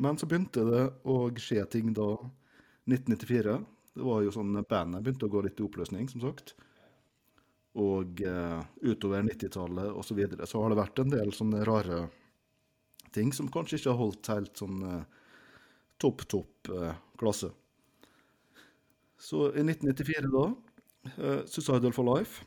men 0.00 0.16
så 0.16 0.28
begynte 0.30 0.64
det 0.64 0.82
å 1.04 1.18
skje 1.36 1.66
ting 1.68 1.92
da 1.96 2.08
1994. 2.86 3.58
Det 3.96 4.04
var 4.04 4.22
jo 4.22 4.32
sånn 4.34 4.54
bandet 4.68 5.02
begynte 5.02 5.26
å 5.26 5.32
gå 5.32 5.42
litt 5.46 5.60
i 5.60 5.66
oppløsning, 5.66 6.08
som 6.12 6.22
sagt. 6.22 6.54
Og 7.76 8.22
eh, 8.24 8.60
utover 8.88 9.24
90-tallet 9.26 9.92
og 9.92 10.04
så 10.06 10.16
videre 10.16 10.48
så 10.48 10.62
har 10.62 10.72
det 10.72 10.80
vært 10.80 11.02
en 11.02 11.12
del 11.12 11.32
sånne 11.36 11.64
rare 11.68 12.06
ting 13.12 13.32
som 13.36 13.50
kanskje 13.52 13.80
ikke 13.80 13.92
har 13.92 14.00
holdt 14.00 14.30
helt 14.32 14.60
sånn 14.62 14.78
eh, 14.88 15.02
topp, 16.00 16.24
topp 16.32 16.70
eh, 16.72 16.94
klasse. 17.20 17.50
Så 19.20 19.50
i 19.52 19.64
1994 19.64 20.32
da, 20.32 20.46
Suicidal 21.48 21.92
for 21.94 22.04
Life 22.04 22.42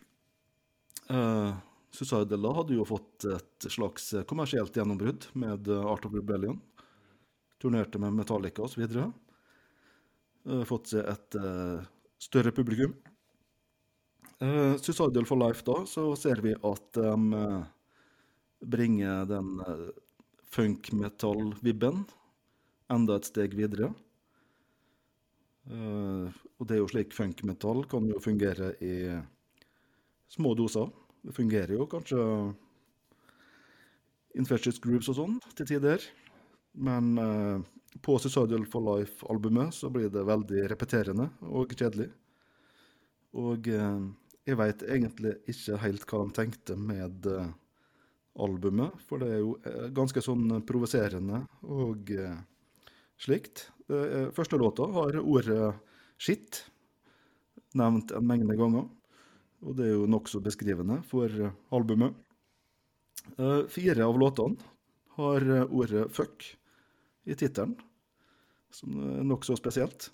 Suicidal 1.95 2.43
da 2.43 2.51
hadde 2.53 2.75
jo 2.75 2.83
fått 2.85 3.25
et 3.25 3.65
slags 3.71 4.11
kommersielt 4.29 4.75
gjennombrudd 4.77 5.25
med 5.41 5.71
Art 5.73 6.05
of 6.05 6.13
Rebellion. 6.13 6.59
Turnerte 7.57 7.97
med 8.03 8.13
Metallica 8.13 8.61
osv. 8.67 8.85
Uh, 8.85 9.09
fått 10.45 10.93
seg 10.93 11.07
et 11.07 11.37
eh, 11.39 11.87
større 12.21 12.53
publikum. 12.55 12.95
Uh, 14.39 14.77
Suicidal 14.79 15.25
for 15.27 15.39
Life, 15.41 15.65
da, 15.67 15.81
så 15.83 16.13
ser 16.15 16.39
vi 16.39 16.53
at 16.55 16.93
de 16.95 17.09
um, 17.11 17.65
bringer 18.63 19.25
den 19.27 19.57
uh, 19.59 19.89
funk-metall-vibben 20.55 22.05
enda 22.95 23.17
et 23.19 23.27
steg 23.27 23.57
videre. 23.59 23.91
Uh, 25.67 26.31
og 26.55 26.69
det 26.69 26.77
er 26.77 26.81
jo 26.81 26.87
slik 26.89 27.11
funk-metall 27.13 27.83
kan 27.91 28.07
jo 28.07 28.23
fungere 28.23 28.71
i 28.79 29.11
små 30.31 30.55
doser. 30.55 30.87
Det 31.19 31.35
fungerer 31.35 31.75
jo 31.75 31.87
kanskje 31.91 32.23
Infectious 34.39 34.79
Grooves 34.79 35.11
og 35.11 35.17
sånn 35.19 35.37
til 35.57 35.67
tider. 35.67 36.03
Men 36.79 37.17
eh, 37.17 37.61
på 38.05 38.17
Suicidal 38.21 38.65
for 38.69 38.85
Life-albumet 38.85 39.73
så 39.75 39.89
blir 39.93 40.09
det 40.13 40.25
veldig 40.27 40.65
repeterende 40.71 41.29
og 41.49 41.73
kjedelig. 41.73 42.09
Og 43.39 43.67
eh, 43.69 44.03
jeg 44.49 44.57
veit 44.59 44.83
egentlig 44.85 45.35
ikke 45.51 45.79
helt 45.83 46.05
hva 46.09 46.21
de 46.25 46.35
tenkte 46.37 46.77
med 46.77 47.27
eh, 47.29 47.49
albumet, 48.39 48.95
for 49.09 49.21
det 49.21 49.31
er 49.35 49.41
jo 49.43 49.55
eh, 49.65 49.87
ganske 49.95 50.21
sånn 50.23 50.61
provoserende 50.69 51.43
og 51.65 52.11
eh, 52.13 52.37
slikt. 53.19 53.67
Er- 53.89 54.29
første 54.37 54.57
låta 54.61 54.85
har 54.93 55.17
ordet 55.19 55.73
'shit' 56.19 56.63
nevnt 57.77 58.11
en 58.11 58.25
mengde 58.25 58.55
ganger, 58.57 58.85
og 59.65 59.75
det 59.77 59.85
er 59.89 59.93
jo 59.97 60.07
nokså 60.09 60.41
beskrivende 60.45 61.01
for 61.09 61.25
eh, 61.29 61.53
albumet. 61.73 62.13
Eh, 63.37 63.65
Fire 63.69 64.05
av 64.05 64.17
låtene 64.17 64.57
har 65.17 65.41
eh, 65.41 65.65
ordet 65.69 66.07
'fuck' 66.13 66.55
i 67.25 67.35
tittelen, 67.35 67.75
som 68.71 68.95
er 69.03 69.23
nokså 69.27 69.57
spesielt. 69.59 70.11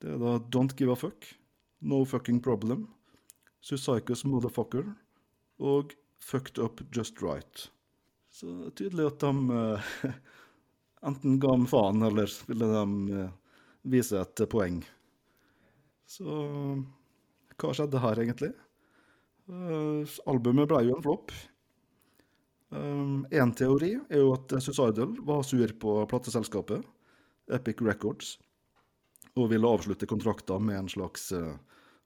Det 0.00 0.14
er 0.14 0.18
da 0.18 0.38
'Don't 0.38 0.76
Give 0.76 0.92
a 0.92 0.96
Fuck', 0.96 1.34
'No 1.82 2.04
Fucking 2.04 2.40
Problem', 2.40 2.88
Suzycus 3.60 4.24
Motherfucker' 4.24 4.94
og 5.58 5.92
'Fucked 6.18 6.58
Up 6.58 6.80
Just 6.96 7.20
Right'. 7.22 7.68
Så 8.30 8.46
det 8.46 8.66
er 8.66 8.76
tydelig 8.78 9.06
at 9.06 9.20
de 9.20 9.32
eh, 9.58 10.14
enten 11.08 11.40
ga 11.40 11.52
dem 11.52 11.66
faen, 11.66 12.02
eller 12.02 12.30
ville 12.46 12.66
de 12.66 13.20
eh, 13.20 13.30
vise 13.82 14.16
et 14.20 14.42
poeng. 14.50 14.84
Så 16.06 16.26
hva 17.60 17.72
skjedde 17.74 18.00
her, 18.00 18.20
egentlig? 18.22 18.52
Eh, 19.50 20.18
albumet 20.30 20.70
ble 20.70 20.84
jo 20.86 20.96
en 20.96 21.04
flopp. 21.04 21.34
Én 22.70 23.50
teori 23.58 23.96
er 23.98 24.20
jo 24.20 24.34
at 24.36 24.52
Suicidal 24.62 25.16
var 25.26 25.42
sur 25.42 25.72
på 25.82 25.94
plateselskapet, 26.06 26.84
Epic 27.50 27.82
Records, 27.82 28.36
og 29.34 29.48
ville 29.50 29.66
avslutte 29.66 30.06
kontrakten 30.06 30.68
med 30.68 30.78
en 30.78 30.90
slags 30.90 31.32
uh, 31.34 31.56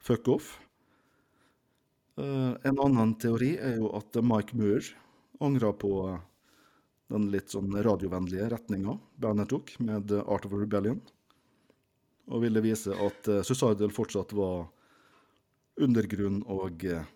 fuck-off. 0.00 0.55
Uh, 2.16 2.57
en 2.64 2.81
annen 2.81 3.12
teori 3.20 3.55
er 3.61 3.77
jo 3.77 3.90
at 3.98 4.16
Mike 4.24 4.57
Moore 4.57 4.94
angra 5.44 5.72
på 5.77 5.92
den 7.12 7.29
litt 7.33 7.53
sånn 7.53 7.74
radiovennlige 7.85 8.48
retninga 8.55 8.96
bandet 9.20 9.53
tok 9.53 9.74
med 9.85 10.14
Art 10.22 10.48
of 10.48 10.57
Rebellion, 10.57 11.03
og 12.33 12.40
ville 12.46 12.64
vise 12.64 12.96
at 13.05 13.29
uh, 13.29 13.42
Suicidal 13.44 13.92
fortsatt 13.92 14.33
var 14.33 14.70
undergrunn 15.81 16.42
og 16.50 16.85
eh, 16.87 17.07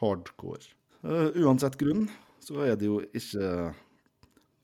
hardcore. 0.00 0.72
Eh, 1.04 1.36
uansett 1.44 1.78
grunn 1.80 2.06
så 2.40 2.62
er 2.64 2.76
det 2.78 2.88
jo 2.88 3.00
ikke 3.12 3.74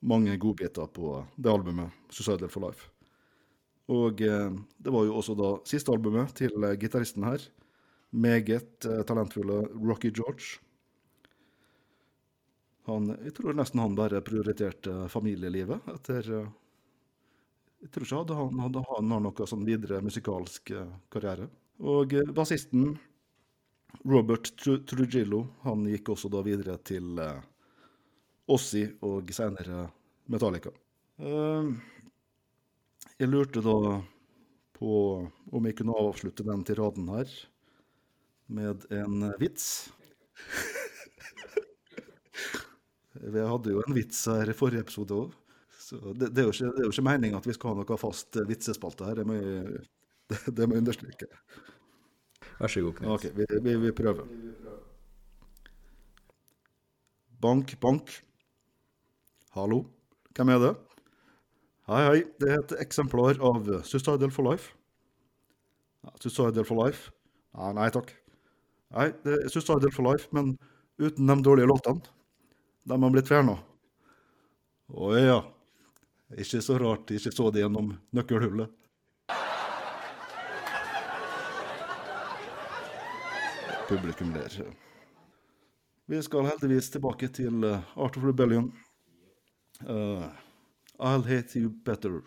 mange 0.04 0.36
godbiter 0.40 0.88
på 0.92 1.16
det 1.36 1.50
albumet, 1.50 1.92
Suicidal 2.12 2.50
for 2.52 2.66
Life. 2.66 2.90
Og 3.92 4.20
eh, 4.24 4.50
det 4.80 4.92
var 4.92 5.04
jo 5.04 5.16
også 5.20 5.34
da 5.36 5.50
siste 5.68 5.92
albumet 5.92 6.32
til 6.38 6.54
eh, 6.64 6.76
gitaristen 6.80 7.24
her, 7.26 7.42
meget 8.12 8.86
eh, 8.88 9.02
talentfulle 9.08 9.62
Rocky 9.76 10.12
George. 10.14 10.60
Han, 12.88 13.10
jeg 13.24 13.32
tror 13.36 13.56
nesten 13.56 13.80
han 13.80 13.96
bare 13.96 14.20
prioriterte 14.24 15.06
familielivet 15.08 15.86
etter 15.88 16.26
Jeg 16.34 17.88
tror 17.92 18.04
ikke 18.04 18.36
han 18.36 18.60
hadde 18.60 18.82
han 18.90 19.14
har 19.14 19.22
noe 19.24 19.46
sånn 19.48 19.64
videre 19.64 20.02
musikalsk 20.04 20.72
karriere. 21.12 21.48
Og 21.80 22.12
bassisten 22.36 22.94
Robert 24.04 24.52
Tru- 24.60 24.82
Trujillo 24.84 25.46
han 25.64 25.86
gikk 25.88 26.12
også 26.12 26.28
da 26.32 26.44
videre 26.44 26.76
til 26.84 27.16
Ossi 28.50 28.84
og 29.04 29.30
senere 29.32 29.86
Metallica. 30.28 30.70
Eh, 31.18 31.70
jeg 33.20 33.30
lurte 33.30 33.62
da 33.64 33.76
på 34.74 34.94
om 35.54 35.68
jeg 35.68 35.76
kunne 35.78 35.96
avslutte 35.96 36.44
den 36.46 36.64
tiraden 36.66 37.08
her 37.14 37.30
med 38.52 38.84
en 38.92 39.30
vits. 39.40 39.68
Vi 43.14 43.40
hadde 43.40 43.72
jo 43.72 43.82
en 43.86 43.94
vits 43.96 44.26
her 44.28 44.50
i 44.50 44.56
forrige 44.56 44.84
episode 44.84 45.16
òg. 45.16 45.32
Så 45.84 46.00
det, 46.16 46.32
det, 46.34 46.42
er 46.42 46.48
jo 46.48 46.52
ikke, 46.52 46.72
det 46.74 46.82
er 46.82 46.88
jo 46.88 46.94
ikke 46.94 47.06
meninga 47.06 47.38
at 47.38 47.46
vi 47.46 47.54
skal 47.54 47.70
ha 47.70 47.76
noe 47.78 47.98
fast 48.00 48.38
vitsespalte 48.48 49.06
her. 49.06 49.20
Det 49.20 49.26
må 49.28 49.36
jeg, 49.36 49.84
det, 50.32 50.38
det 50.56 50.66
må 50.66 50.76
jeg 50.76 50.84
understreke. 50.84 51.28
Vær 52.58 52.72
så 52.72 52.82
god, 52.84 52.94
Knut. 52.98 53.12
OK, 53.14 53.24
vi, 53.36 53.48
vi, 53.66 53.76
vi 53.84 53.92
prøver. 53.96 54.28
Bank, 57.44 57.76
bank. 57.80 58.14
Hallo, 59.54 59.84
hvem 60.34 60.48
er 60.50 60.56
det? 60.58 60.70
Hei, 61.86 61.98
hei, 62.02 62.22
det 62.42 62.48
er 62.50 62.56
et 62.58 62.72
eksemplar 62.82 63.36
av 63.38 63.68
Suicidal 63.86 64.32
for 64.34 64.48
Life. 64.48 64.72
Suicidal 66.18 66.64
for 66.66 66.80
Life? 66.80 67.12
Ja, 67.54 67.68
nei 67.76 67.84
takk. 67.94 68.08
Nei, 68.96 69.04
det 69.22 69.36
er 69.36 69.52
Suicidal 69.54 69.92
for 69.94 70.08
Life, 70.08 70.26
men 70.34 70.56
uten 70.98 71.30
de 71.30 71.36
dårlige 71.46 71.68
låtene. 71.70 72.02
De 72.82 72.98
har 72.98 73.12
blitt 73.14 73.30
fjerna. 73.30 73.54
Å 74.90 75.10
ja. 75.22 75.36
Ikke 76.34 76.58
så 76.58 76.80
rart 76.82 77.04
de 77.06 77.20
ikke 77.20 77.30
så 77.36 77.46
det 77.54 77.62
gjennom 77.62 77.92
nøkkelhullet. 78.10 78.72
Publikum 83.86 84.34
ler. 84.34 84.58
Vi 86.10 86.24
skal 86.26 86.50
heldigvis 86.50 86.90
tilbake 86.96 87.30
til 87.38 87.62
Art 87.70 88.18
of 88.18 88.26
Rebellion. 88.26 88.72
Eh, 89.80 90.28
I'll 91.00 91.22
hate 91.22 91.54
you 91.54 91.70
better. 91.70 91.70
hate 92.02 92.02
you 92.04 92.20
better. 92.20 92.22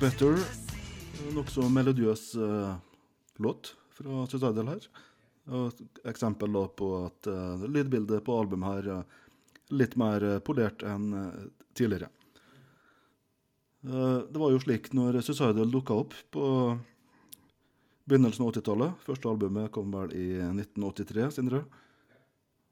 Better. 0.00 0.36
Nokså 1.32 1.68
melodiøs 1.72 2.34
eh, 2.34 2.72
låt 3.40 3.70
fra 3.96 4.26
Suicidal 4.28 4.68
her. 4.68 4.88
Og 5.56 5.78
eksempel 6.04 6.52
da 6.52 6.64
på 6.68 6.90
at 7.06 7.28
eh, 7.32 7.64
lydbildet 7.64 8.20
på 8.26 8.34
albumet 8.36 8.74
her 8.74 8.90
er 8.98 9.06
litt 9.72 9.96
mer 9.96 10.26
eh, 10.26 10.42
polert 10.44 10.84
enn 10.84 11.06
eh, 11.16 11.46
tidligere. 11.78 12.10
Eh, 13.88 14.18
det 14.28 14.42
var 14.42 14.52
jo 14.52 14.60
slik 14.66 14.90
når 14.92 15.22
Suicidal 15.24 15.72
dukka 15.72 15.96
opp 16.02 16.18
på 16.36 16.44
begynnelsen 18.04 18.44
av 18.44 18.52
80-tallet, 18.52 19.00
første 19.08 19.32
albumet 19.32 19.72
kom 19.72 19.96
vel 19.96 20.12
i 20.12 20.28
1983, 20.50 21.30
Sindre, 21.38 21.62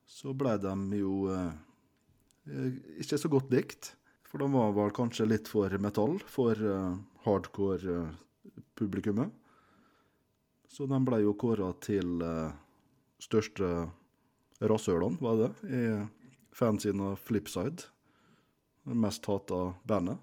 så 0.05 0.37
ble 0.37 0.59
de 0.61 0.77
jo 1.01 1.25
eh, 1.33 1.51
eh, 2.53 2.71
ikke 3.01 3.23
så 3.25 3.33
godt 3.33 3.57
likt. 3.57 3.95
For 4.29 4.45
de 4.45 4.53
var 4.53 4.77
vel 4.77 4.93
kanskje 4.93 5.31
litt 5.31 5.49
for 5.49 5.73
metall 5.81 6.19
for 6.29 6.59
eh, 7.25 7.31
hardcore 7.31 7.97
eh. 9.25 9.31
Så 10.69 10.87
de 10.91 11.01
ble 11.07 11.21
jo 11.23 11.35
kåra 11.39 11.71
til 11.81 12.19
uh, 12.23 12.51
største 13.23 13.69
rasshølene, 14.65 15.21
var 15.23 15.37
det, 15.39 15.51
i 15.71 15.83
fansiden 16.55 17.01
av 17.01 17.17
Flipside. 17.23 17.87
Det 18.85 18.97
mest 18.99 19.27
hata 19.27 19.75
bandet. 19.87 20.19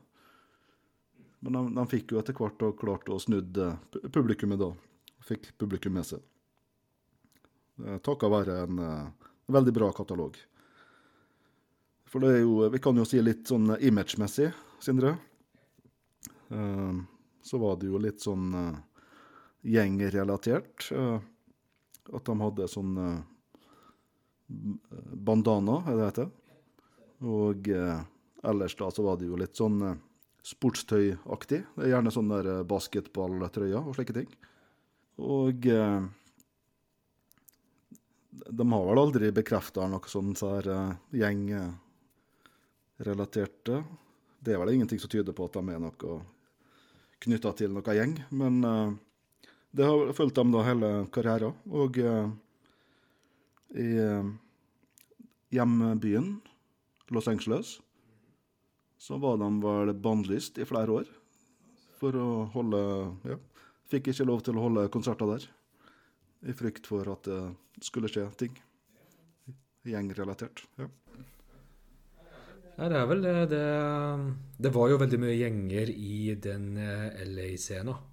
Men 1.40 1.54
de, 1.54 1.62
de 1.76 1.86
fikk 1.90 2.14
jo 2.14 2.20
etter 2.22 2.38
hvert 2.38 2.62
klart 2.78 3.10
å 3.10 3.18
snudd 3.20 3.58
eh, 3.58 3.78
publikummet 4.14 4.62
da. 4.62 4.70
Fikk 5.26 5.52
publikum 5.58 5.96
med 5.98 6.06
seg. 6.06 6.22
Takka 8.06 8.30
være 8.30 8.60
en 8.68 8.82
eh, 8.86 9.30
veldig 9.50 9.74
bra 9.74 9.90
katalog. 9.98 10.38
For 12.12 12.22
det 12.22 12.36
er 12.36 12.44
jo, 12.44 12.70
vi 12.70 12.82
kan 12.84 12.98
jo 13.00 13.08
si 13.08 13.22
litt 13.24 13.50
sånn 13.50 13.74
image-messig, 13.80 14.52
Sindre. 14.82 15.16
Eh, 16.52 17.02
så 17.42 17.58
var 17.58 17.80
det 17.82 17.90
jo 17.90 18.02
litt 18.02 18.22
sånn 18.22 18.54
uh, 18.54 18.78
gjengrelatert. 19.66 20.92
eh, 20.92 21.20
at 22.10 22.26
de 22.26 22.42
hadde 22.42 22.68
sånn 22.70 22.98
eh, 22.98 23.20
bandana, 25.16 25.84
er 25.86 25.92
det 25.92 25.98
det 26.00 26.10
heter. 26.10 26.30
Og 27.32 27.70
eh, 27.72 28.00
ellers 28.52 28.76
da 28.80 28.88
så 28.92 29.02
var 29.06 29.16
det 29.20 29.28
jo 29.30 29.40
litt 29.40 29.56
sånn 29.60 29.78
eh, 29.86 30.00
sportstøyaktig. 30.52 31.62
Det 31.76 31.84
er 31.86 31.94
gjerne 31.96 32.12
sånne 32.14 32.36
der 32.40 32.48
eh, 32.56 32.68
basketballtrøyer 32.68 33.84
og 33.84 33.96
slike 33.98 34.16
ting. 34.18 34.30
Og 35.22 35.58
eh, 35.70 36.02
de 38.42 38.64
har 38.74 38.84
vel 38.90 39.00
aldri 39.00 39.32
bekrefta 39.36 39.82
noe 39.92 40.08
sånn 40.10 40.36
så 40.40 40.48
her 40.56 40.68
gjengrelaterte. 41.14 43.76
Det 44.42 44.52
er 44.54 44.60
vel 44.62 44.74
ingenting 44.74 45.02
som 45.04 45.12
tyder 45.12 45.34
på 45.38 45.46
at 45.46 45.56
de 45.60 45.64
er 45.70 45.80
noe 45.84 45.98
knytta 47.22 47.54
til 47.58 47.74
noen 47.74 47.98
gjeng, 47.98 48.16
men 48.34 48.62
uh, 48.66 48.94
det 49.72 49.88
har 49.88 50.14
fulgt 50.18 50.36
dem 50.36 50.52
da 50.54 50.64
hele 50.68 50.92
karrieren. 51.14 51.56
Og 51.72 52.00
uh, 52.02 52.32
i 53.72 53.88
eh, 54.04 54.32
hjembyen 55.56 56.42
Los 57.16 57.30
Angeles 57.32 57.78
så 59.00 59.16
var 59.18 59.38
de 59.40 59.48
vel 59.64 59.94
bannlyst 59.96 60.60
i 60.60 60.68
flere 60.68 60.98
år 61.00 61.14
for 62.02 62.18
å 62.20 62.28
holde 62.52 62.82
Ja, 63.30 63.38
fikk 63.88 64.12
ikke 64.12 64.28
lov 64.28 64.44
til 64.44 64.60
å 64.60 64.66
holde 64.66 64.90
konserter 64.92 65.30
der. 65.30 65.48
I 66.44 66.56
frykt 66.58 66.90
for 66.90 67.08
at 67.14 67.24
det 67.30 67.40
skulle 67.86 68.12
skje 68.12 68.28
ting. 68.36 68.60
Gjengrelatert. 69.88 70.66
Ja. 70.76 70.90
Det 72.82 72.98
er 72.98 73.06
vel 73.06 73.20
det, 73.22 73.34
det 73.52 73.65
Det 74.58 74.72
var 74.74 74.89
jo 74.89 74.98
veldig 74.98 75.20
mye 75.22 75.36
gjenger 75.38 75.89
i 75.94 76.34
den 76.41 76.78
eh, 76.82 77.22
LA-scenen. 77.30 78.08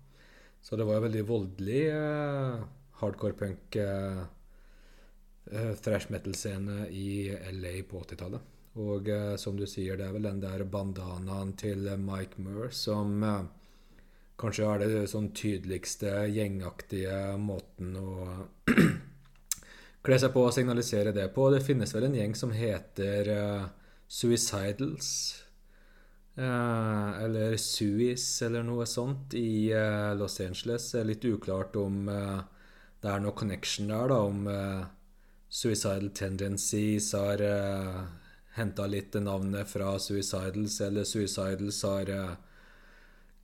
Så 0.61 0.77
det 0.77 0.85
var 0.85 0.99
jo 0.99 1.05
veldig 1.07 1.23
voldelig 1.25 1.85
eh, 1.89 2.59
hardcore 3.01 3.37
punk 3.39 3.79
eh, 3.81 4.21
eh, 5.53 5.73
thrash 5.81 6.13
metal-scene 6.13 6.89
i 6.93 7.31
LA 7.55 7.79
på 7.89 8.03
80-tallet. 8.03 8.55
Og 8.85 9.09
eh, 9.09 9.37
som 9.41 9.57
du 9.57 9.65
sier, 9.65 9.97
det 9.97 10.05
er 10.05 10.13
vel 10.19 10.29
den 10.29 10.45
der 10.45 10.67
bandanaen 10.69 11.55
til 11.57 11.89
Mike 12.03 12.43
Murr 12.43 12.69
som 12.75 13.25
eh, 13.25 13.49
kanskje 14.39 14.69
er 14.69 14.85
det 14.85 15.09
sånn 15.09 15.33
tydeligste 15.33 16.27
gjengaktige 16.29 17.39
måten 17.41 17.97
å 17.97 18.13
kle 20.05 20.21
seg 20.21 20.37
på 20.37 20.45
og 20.45 20.53
signalisere 20.53 21.17
det 21.17 21.31
på. 21.33 21.49
Det 21.57 21.65
finnes 21.65 21.97
vel 21.97 22.11
en 22.11 22.21
gjeng 22.21 22.37
som 22.37 22.53
heter 22.53 23.33
Suicidals. 24.09 25.11
Eh, 26.35 27.25
eller 27.25 27.57
Suis, 27.61 28.27
eller 28.43 28.65
noe 28.67 28.87
sånt, 28.87 29.35
i 29.39 29.71
eh, 29.73 30.13
Los 30.19 30.41
Angeles. 30.41 30.93
Det 30.93 31.03
er 31.03 31.11
litt 31.13 31.27
uklart 31.29 31.77
om 31.77 32.09
eh, 32.13 32.39
det 33.03 33.11
er 33.13 33.21
noe 33.23 33.37
connection 33.39 33.91
der, 33.93 34.11
da, 34.11 34.23
om 34.27 34.47
eh, 34.51 34.87
Suicidal 35.49 36.11
Tendencies 36.17 37.13
har 37.17 37.41
uh, 37.41 38.03
henta 38.59 38.87
litt 38.87 39.15
navnet 39.15 39.69
fra 39.69 39.99
Suicidals, 39.99 40.81
eller 40.81 41.05
Suicidals 41.05 41.83
har 41.87 42.11
eh, 42.11 42.35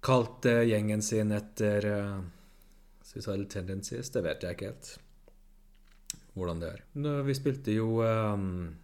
kalt 0.04 0.46
eh, 0.50 0.64
gjengen 0.68 1.02
sin 1.02 1.32
etter 1.32 1.86
eh, 1.86 2.20
Suicidal 3.02 3.46
Tendencies. 3.50 4.10
Det 4.10 4.24
vet 4.26 4.42
jeg 4.42 4.58
ikke 4.58 4.72
helt 4.72 4.94
hvordan 6.34 6.62
det 6.64 6.70
er. 6.72 6.80
Vi 7.28 7.34
spilte 7.38 7.76
jo 7.76 8.00
um, 8.02 8.74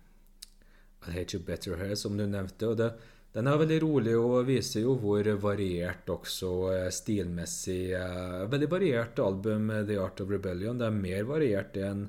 I 1.08 1.14
Hate 1.14 1.36
You 1.36 1.44
Better 1.44 1.76
Here, 1.76 1.96
som 1.96 2.16
du 2.16 2.26
nevnte. 2.26 2.68
og 2.68 2.76
det, 2.76 2.92
Den 3.32 3.46
er 3.46 3.60
veldig 3.60 3.78
rolig 3.82 4.16
og 4.18 4.46
viser 4.48 4.84
jo 4.84 4.96
hvor 5.00 5.26
variert 5.42 6.08
også 6.10 6.50
eh, 6.74 6.88
stilmessig 6.92 7.92
eh, 7.94 8.40
Veldig 8.50 8.70
variert 8.70 9.22
album, 9.22 9.70
eh, 9.70 9.84
The 9.86 10.00
Art 10.02 10.20
of 10.20 10.32
Rebellion. 10.32 10.78
Det 10.80 10.88
er 10.88 10.98
mer 10.98 11.28
variert 11.28 11.78
enn 11.78 12.08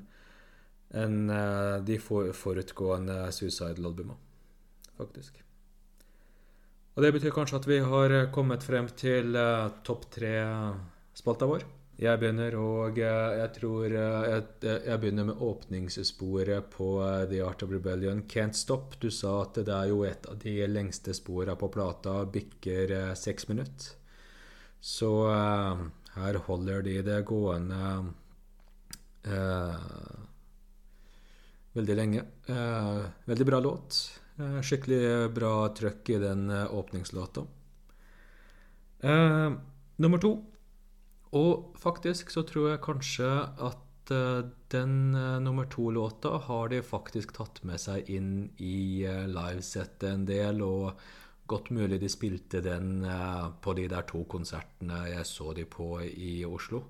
en 0.92 1.14
de 1.88 1.94
for, 2.04 2.34
forutgående 2.36 3.14
Suicidal-albumene, 3.32 4.18
faktisk. 4.98 5.38
Og 6.92 7.00
det 7.00 7.14
betyr 7.14 7.32
kanskje 7.32 7.62
at 7.62 7.68
vi 7.70 7.78
har 7.80 8.12
kommet 8.34 8.60
frem 8.66 8.90
til 9.00 9.32
topp 9.88 10.04
tre-spalta 10.12 11.48
vår. 11.48 11.64
Jeg 12.02 12.18
begynner, 12.18 12.56
og 12.58 12.96
eh, 12.98 13.32
jeg 13.38 13.50
tror 13.56 13.92
eh, 13.94 14.24
jeg, 14.26 14.46
jeg 14.88 15.00
begynner 15.02 15.28
med 15.28 15.42
åpningssporet 15.46 16.70
på 16.72 16.88
eh, 17.06 17.26
The 17.30 17.42
Art 17.46 17.62
of 17.62 17.70
Rebellion, 17.70 18.24
Can't 18.26 18.58
Stop. 18.58 18.96
Du 18.98 19.06
sa 19.14 19.36
at 19.44 19.60
det 19.62 19.74
er 19.76 19.92
jo 19.92 20.02
et 20.08 20.26
av 20.26 20.40
de 20.42 20.56
lengste 20.66 21.14
sporene 21.14 21.54
på 21.60 21.70
plata, 21.70 22.16
bikker 22.26 22.94
eh, 22.96 23.12
seks 23.18 23.46
minutter. 23.52 23.94
Så 24.82 25.12
uh, 25.30 25.84
her 26.16 26.38
holder 26.48 26.82
de 26.82 26.96
det 27.06 27.20
gående 27.28 27.90
uh, 29.30 30.16
veldig 31.78 31.96
lenge. 32.00 32.24
Uh, 32.50 33.06
veldig 33.30 33.46
bra 33.46 33.62
låt. 33.62 34.00
Eh, 34.40 34.60
skikkelig 34.64 35.30
bra 35.34 35.52
trøkk 35.76 36.10
i 36.14 36.18
den 36.22 36.50
eh, 36.50 36.74
åpningslåta. 36.74 37.44
Eh, 39.00 39.52
nummer 39.96 40.18
to. 40.18 40.32
Og 41.32 41.72
faktisk 41.80 42.32
så 42.32 42.44
tror 42.44 42.72
jeg 42.72 42.84
kanskje 42.84 43.28
at 43.64 44.12
eh, 44.12 44.44
den 44.72 45.14
eh, 45.16 45.38
nummer 45.40 45.68
to-låta 45.72 46.36
har 46.46 46.68
de 46.68 46.82
faktisk 46.84 47.32
tatt 47.38 47.62
med 47.68 47.80
seg 47.80 48.10
inn 48.12 48.50
i 48.60 49.04
eh, 49.08 49.24
livesettet 49.30 50.10
en 50.10 50.26
del, 50.28 50.60
og 50.60 50.92
godt 51.48 51.70
mulig 51.72 52.02
de 52.02 52.10
spilte 52.12 52.60
den 52.64 53.02
på 53.60 53.72
de 53.76 53.88
der 53.90 54.04
to 54.08 54.22
konsertene 54.30 55.02
jeg 55.10 55.24
så 55.28 55.50
de 55.56 55.66
på 55.68 55.98
i 56.00 56.44
Oslo. 56.48 56.84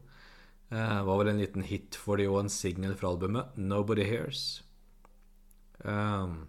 Det 0.71 0.85
var 1.09 1.19
vel 1.19 1.33
en 1.33 1.41
liten 1.41 1.65
hit 1.67 1.97
for 1.99 2.21
de 2.21 2.29
og 2.31 2.45
en 2.45 2.53
singel 2.53 2.95
fra 2.95 3.11
albumet, 3.11 3.57
'Nobody 3.57 4.05
Hears'. 4.07 4.63
Um, 5.83 6.47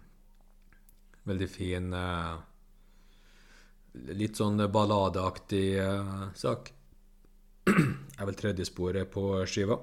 veldig 1.26 1.48
fin 1.50 1.90
uh, 1.90 2.38
Litt 4.14 4.38
sånn 4.38 4.62
balladeaktig 4.70 5.66
uh, 5.82 6.30
sak. 6.38 6.70
er 8.18 8.28
vel 8.28 8.36
tredje 8.38 8.66
sporet 8.68 9.10
på 9.12 9.24
skiva. 9.48 9.78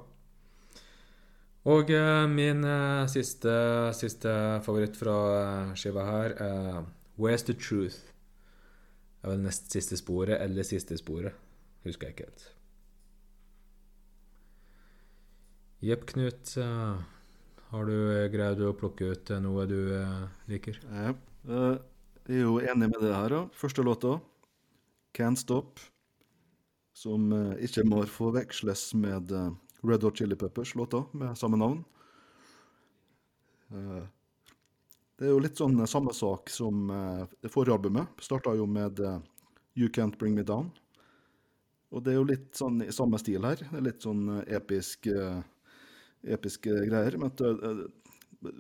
Og 1.70 1.92
eh, 1.94 2.24
min 2.30 2.64
eh, 2.66 3.04
siste, 3.12 3.52
siste 3.94 4.32
favoritt 4.66 4.98
fra 4.98 5.18
eh, 5.42 5.76
skiva 5.78 6.06
her 6.08 6.34
er 6.42 6.80
Where's 7.22 7.46
the 7.46 7.54
Truth? 7.54 8.00
Det 9.22 9.30
er 9.30 9.36
vel 9.36 9.44
nest 9.46 9.70
siste 9.70 10.00
sporet, 10.00 10.40
eller 10.42 10.66
siste 10.66 10.98
sporet. 10.98 11.38
Husker 11.86 12.10
jeg 12.10 12.16
ikke 12.16 12.26
helt. 12.30 12.48
Jepp, 15.86 16.08
Knut. 16.10 16.56
har 17.72 17.86
du 17.90 17.94
greid 18.34 18.60
å 18.66 18.74
plukke 18.78 19.12
ut 19.14 19.32
noe 19.42 19.66
du 19.70 19.78
liker? 20.50 20.78
Ja. 20.90 21.14
Jeg 21.46 22.38
er 22.38 22.44
jo 22.46 22.58
enig 22.62 22.90
med 22.90 23.02
det 23.02 23.14
her. 23.14 23.30
da. 23.30 23.42
Første 23.54 23.86
låta, 23.86 24.20
'Can't 25.14 25.38
Stop', 25.42 25.82
som 26.94 27.32
eh, 27.34 27.66
ikke 27.68 27.86
må 27.88 28.04
forveksles 28.10 28.92
med 29.00 29.32
eh, 29.36 29.52
Red 29.88 30.04
Hot 30.06 30.18
Chili 30.20 30.36
Peppers-låta 30.36 31.04
med 31.18 31.38
samme 31.40 31.60
navn. 31.62 31.84
Eh, 33.72 34.04
Det 35.22 35.28
er 35.28 35.36
jo 35.36 35.42
litt 35.44 35.60
sånn 35.60 35.78
samme 35.86 36.16
sak 36.18 36.50
som 36.50 36.88
det 37.46 37.50
forrige 37.54 37.76
albumet. 37.76 38.10
Starta 38.26 38.56
jo 38.58 38.66
med 38.66 38.98
'You 39.78 39.88
Can't 39.94 40.18
Bring 40.18 40.34
Me 40.34 40.42
Down'. 40.42 40.72
Og 41.92 42.02
det 42.02 42.14
er 42.14 42.18
jo 42.18 42.24
litt 42.24 42.56
sånn 42.58 42.82
i 42.82 42.90
samme 42.90 43.20
stil 43.20 43.46
her. 43.46 43.58
Det 43.58 43.78
er 43.78 43.86
litt 43.86 44.02
sånn 44.02 44.42
episk, 44.48 45.06
episke 46.26 46.74
greier. 46.90 47.20
Men 47.20 47.30
det 47.38 47.92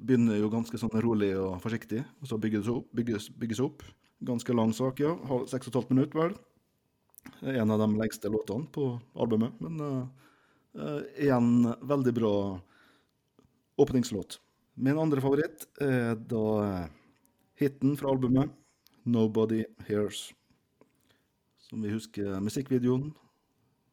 begynner 0.06 0.38
jo 0.38 0.52
ganske 0.54 0.78
sånn 0.78 1.02
rolig 1.02 1.34
og 1.34 1.58
forsiktig, 1.64 2.06
og 2.22 2.30
så 2.30 2.38
bygges 2.38 2.70
opp. 2.70 2.94
Bygges, 2.94 3.30
bygges 3.34 3.60
opp. 3.60 3.82
Ganske 4.22 4.54
lang 4.54 4.72
sak, 4.72 5.00
ja. 5.02 5.16
Seks 5.50 5.66
og 5.66 5.74
et 5.74 5.80
halvt 5.82 5.90
minutt, 5.96 6.14
vel. 6.14 6.38
En 7.42 7.72
av 7.72 7.80
de 7.80 7.98
lengste 7.98 8.30
låtene 8.30 8.70
på 8.72 9.00
albumet. 9.14 9.58
Men 9.60 9.82
uh, 9.82 10.08
eh, 10.78 11.26
igjen 11.26 11.74
veldig 11.82 12.14
bra 12.14 12.34
åpningslåt. 13.82 14.40
Min 14.74 15.00
andre 15.02 15.22
favoritt 15.22 15.66
er 15.82 16.16
da 16.16 16.46
eh, 16.66 16.86
hiten 17.62 17.98
fra 17.98 18.14
albumet, 18.14 18.52
'Nobody 19.04 19.64
Hears'. 19.88 20.32
Som 21.58 21.82
vi 21.82 21.94
husker 21.94 22.40
musikkvideoen, 22.40 23.12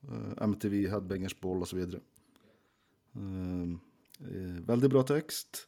Uh, 0.09 0.33
MTV, 0.47 0.87
Headbangers 0.89 1.35
Ball 1.41 1.63
osv. 1.63 1.81
Uh, 3.19 3.73
veldig 4.69 4.91
bra 4.93 5.03
tekst. 5.03 5.67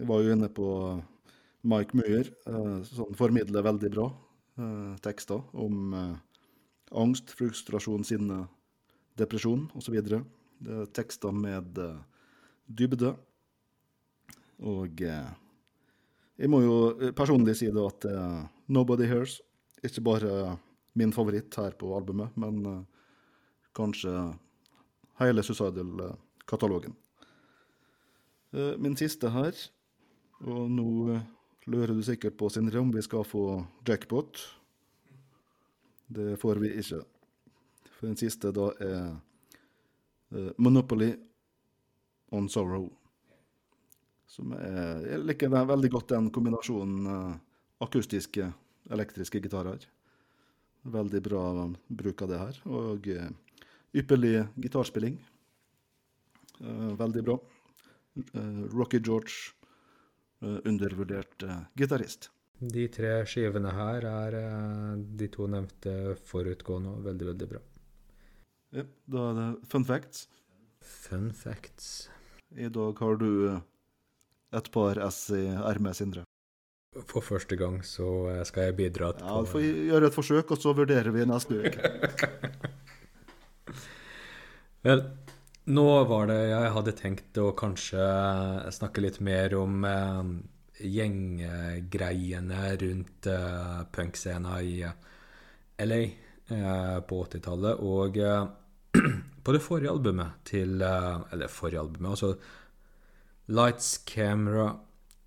Jeg 0.00 0.08
var 0.08 0.22
jo 0.24 0.32
inne 0.32 0.48
på 0.48 0.68
Mike 1.68 1.96
Muir, 1.96 2.30
uh, 2.48 2.80
som 2.88 3.12
formidler 3.14 3.62
veldig 3.68 3.90
bra 3.92 4.08
eh, 4.58 4.96
tekster 5.02 5.42
om 5.52 5.94
eh, 5.94 6.16
angst, 6.98 7.32
frustrasjon, 7.36 8.04
sinne, 8.06 8.44
depresjon 9.18 9.68
osv. 9.78 9.96
Det 10.04 10.20
er 10.20 10.90
tekster 10.96 11.34
med 11.34 11.78
eh, 11.80 12.02
dybde. 12.66 13.14
Og 14.64 15.02
eh, 15.02 15.30
jeg 16.40 16.50
må 16.50 16.62
jo 16.64 16.78
eh, 16.98 17.14
personlig 17.16 17.56
si 17.60 17.70
da 17.74 17.88
at 17.90 18.06
'Nobody 18.68 19.08
Hears' 19.10 19.40
ikke 19.84 20.04
bare 20.04 20.58
min 20.94 21.12
favoritt 21.12 21.54
her 21.60 21.74
på 21.76 21.90
albumet, 21.96 22.36
men 22.36 22.86
kanskje 23.74 24.38
hele 25.18 25.42
Suicidal-katalogen. 25.42 26.94
Min 28.78 28.96
siste 28.96 29.28
her, 29.28 29.52
og 30.40 30.70
nå 30.70 31.20
lurer 31.66 31.92
du 31.92 32.02
sikkert 32.02 32.38
på, 32.38 32.48
Sindre, 32.48 32.80
om 32.80 32.92
vi 32.94 33.02
skal 33.02 33.26
få 33.26 33.66
jackpot. 33.84 34.40
Det 36.06 36.36
får 36.40 36.60
vi 36.62 36.72
ikke. 36.80 37.00
For 37.96 38.08
den 38.10 38.18
siste 38.20 38.50
da 38.54 38.68
er 38.84 38.98
uh, 40.34 40.50
Monopoly 40.58 41.12
on 42.34 42.48
Sorrow. 42.52 42.90
Som 44.28 44.52
er, 44.58 45.04
jeg 45.06 45.22
liker 45.24 45.52
den, 45.52 45.68
veldig 45.70 45.90
godt 45.94 46.12
den 46.12 46.30
kombinasjonen 46.34 47.08
uh, 47.08 47.34
akustiske, 47.84 48.50
elektriske 48.92 49.40
gitarer. 49.40 49.86
Veldig 50.84 51.22
bra 51.24 51.44
bruk 51.88 52.26
av 52.26 52.32
det 52.32 52.42
her. 52.42 52.60
Og 52.68 53.08
uh, 53.08 53.62
ypperlig 53.96 54.36
gitarspilling. 54.60 55.20
Veldig 56.64 57.22
bra. 57.26 57.34
Rocky 58.70 59.00
George, 59.02 59.50
undervurdert 60.40 61.42
gitarist. 61.74 62.28
De 62.62 62.86
tre 62.88 63.16
skivene 63.26 63.72
her 63.74 64.04
er 64.06 64.36
eh, 64.38 64.90
de 65.18 65.28
to 65.32 65.48
nevnte 65.50 66.14
forutgående 66.28 66.92
og 66.94 67.06
veldig, 67.08 67.26
veldig 67.32 67.48
bra. 67.50 67.62
Yep, 68.74 68.92
da 69.10 69.24
er 69.30 69.40
det 69.40 69.48
fun 69.70 69.86
facts. 69.86 70.26
Fun 70.84 71.32
facts. 71.34 71.88
I 72.54 72.70
dag 72.70 73.02
har 73.02 73.18
du 73.18 73.30
eh, 73.50 73.58
et 74.54 74.70
par 74.74 75.00
S 75.08 75.26
i 75.34 75.48
ermet, 75.50 75.98
Sindre. 75.98 76.24
For 77.10 77.24
første 77.26 77.58
gang 77.58 77.80
så 77.86 78.06
eh, 78.30 78.44
skal 78.46 78.68
jeg 78.68 78.78
bidra 78.78 79.10
til 79.18 79.26
Ja, 79.26 79.42
Du 79.42 79.50
får 79.50 79.66
gjøre 79.66 80.10
et 80.10 80.14
forsøk, 80.16 80.54
og 80.54 80.62
så 80.62 80.74
vurderer 80.78 81.10
vi 81.14 81.26
neste 81.26 81.58
uke. 81.58 81.80
Vel, 84.86 85.00
nå 85.74 85.86
var 86.06 86.28
det 86.30 86.40
jeg 86.52 86.72
hadde 86.76 86.92
tenkt 86.98 87.38
å 87.40 87.50
kanskje 87.56 88.04
snakke 88.76 89.02
litt 89.02 89.18
mer 89.24 89.56
om 89.58 89.86
eh, 89.88 90.22
gjenggreiene 90.80 92.62
rundt 92.80 93.28
uh, 93.30 93.84
punkscena 93.94 94.58
i 94.62 94.80
eh, 94.82 94.96
LA 95.86 96.00
uh, 96.50 96.98
på 97.06 97.20
80-tallet. 97.28 97.82
Og 97.84 98.18
uh, 98.18 98.48
på 99.44 99.54
det 99.54 99.62
forrige 99.62 99.92
albumet 99.92 100.40
til 100.48 100.82
uh, 100.82 101.22
Eller 101.32 101.52
forrige 101.52 101.80
albumet, 101.80 102.10
altså 102.16 102.34
Lights 103.46 103.98
Camera 104.08 104.72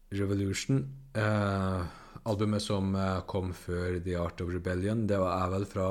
Revolution. 0.09 0.93
Eh, 1.13 1.81
albumet 2.23 2.61
som 2.61 2.95
eh, 2.95 3.19
kom 3.27 3.53
før 3.53 3.99
The 4.03 4.15
Art 4.19 4.41
of 4.41 4.49
Rebellion. 4.53 5.07
Det 5.07 5.19
var, 5.21 5.43
er 5.43 5.53
vel 5.53 5.67
fra 5.69 5.89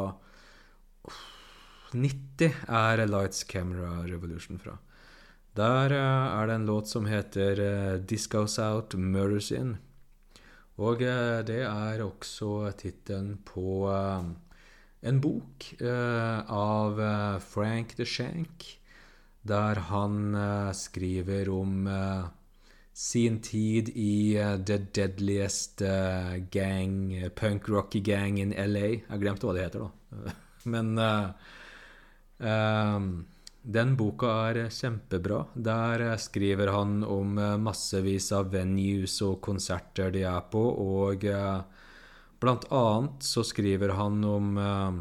90 1.93 2.67
er 2.69 3.07
Lights 3.07 3.45
Camera 3.49 4.03
Revolution 4.07 4.59
fra. 4.59 4.77
Der 5.57 5.93
eh, 5.93 6.27
er 6.37 6.47
det 6.47 6.55
en 6.55 6.67
låt 6.67 6.89
som 6.89 7.07
heter 7.07 7.57
Disco's 7.99 8.57
'This 8.57 8.59
Out, 8.59 8.95
Murders 8.95 9.53
In'. 9.53 9.77
Og 10.77 11.01
eh, 11.03 11.41
det 11.49 11.63
er 11.65 12.03
også 12.05 12.71
tittelen 12.77 13.39
på 13.49 13.87
eh, 13.89 14.27
en 15.09 15.21
bok 15.21 15.69
eh, 15.81 16.41
av 16.53 17.01
eh, 17.01 17.39
Frank 17.41 17.95
the 17.97 18.05
Shank, 18.05 18.67
der 19.49 19.81
han 19.89 20.35
eh, 20.35 20.73
skriver 20.77 21.49
om 21.49 21.87
eh, 21.87 22.27
sin 22.93 23.41
tid 23.41 23.89
i 23.95 24.37
eh, 24.37 24.59
The 24.59 24.79
Deadliest 24.99 25.81
eh, 25.83 26.37
Gang, 26.53 27.15
eh, 27.15 27.31
punk-rocky 27.31 28.03
gang 28.05 28.41
in 28.43 28.53
LA. 28.53 28.89
Jeg 29.07 29.23
glemte 29.23 29.49
hva 29.49 29.57
det 29.57 29.65
heter, 29.71 29.87
da. 29.87 30.35
Men 30.73 30.99
eh, 30.99 31.51
ehm, 32.53 33.11
den 33.67 33.97
boka 33.99 34.31
er 34.51 34.69
kjempebra. 34.71 35.41
Der 35.55 36.05
eh, 36.13 36.17
skriver 36.23 36.71
han 36.75 37.03
om 37.03 37.39
eh, 37.39 37.57
massevis 37.59 38.31
av 38.37 38.53
venues 38.53 39.19
og 39.27 39.41
konserter 39.43 40.13
de 40.15 40.23
er 40.29 40.47
på, 40.53 40.63
og 40.63 41.27
eh, 41.27 41.61
blant 42.41 42.69
annet 42.71 43.27
så 43.27 43.43
skriver 43.47 43.97
han 43.99 44.23
om 44.29 44.57
eh, 44.63 45.01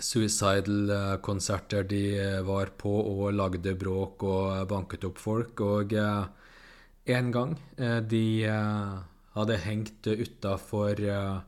suicidal-konserter 0.00 1.84
de 1.90 2.02
eh, 2.16 2.40
var 2.48 2.72
på 2.80 2.94
og 3.12 3.36
lagde 3.36 3.76
bråk 3.76 4.24
og 4.24 4.66
banket 4.70 5.04
opp 5.10 5.20
folk. 5.20 5.60
Og 5.60 5.92
eh, 5.92 6.24
en 7.12 7.30
gang 7.34 7.56
eh, 7.76 8.00
de 8.00 8.24
eh, 8.48 8.98
hadde 9.36 9.62
hengt 9.66 10.08
utafor 10.08 11.00
eh, 11.04 11.12
eh, 11.12 11.40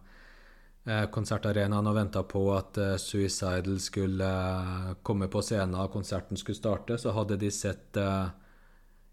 konsertarenaen 1.14 1.86
og 1.86 1.94
venta 1.94 2.24
på 2.26 2.40
at 2.56 2.78
eh, 2.82 2.96
Suicidal 2.98 3.76
skulle 3.80 4.26
eh, 4.26 4.94
komme 5.06 5.28
på 5.30 5.42
scenen 5.44 5.76
og 5.78 5.92
konserten 5.94 6.36
skulle 6.40 6.58
starte, 6.58 6.96
så 6.98 7.12
hadde 7.14 7.36
de 7.38 7.50
sett, 7.54 7.96
eh, 7.96 8.32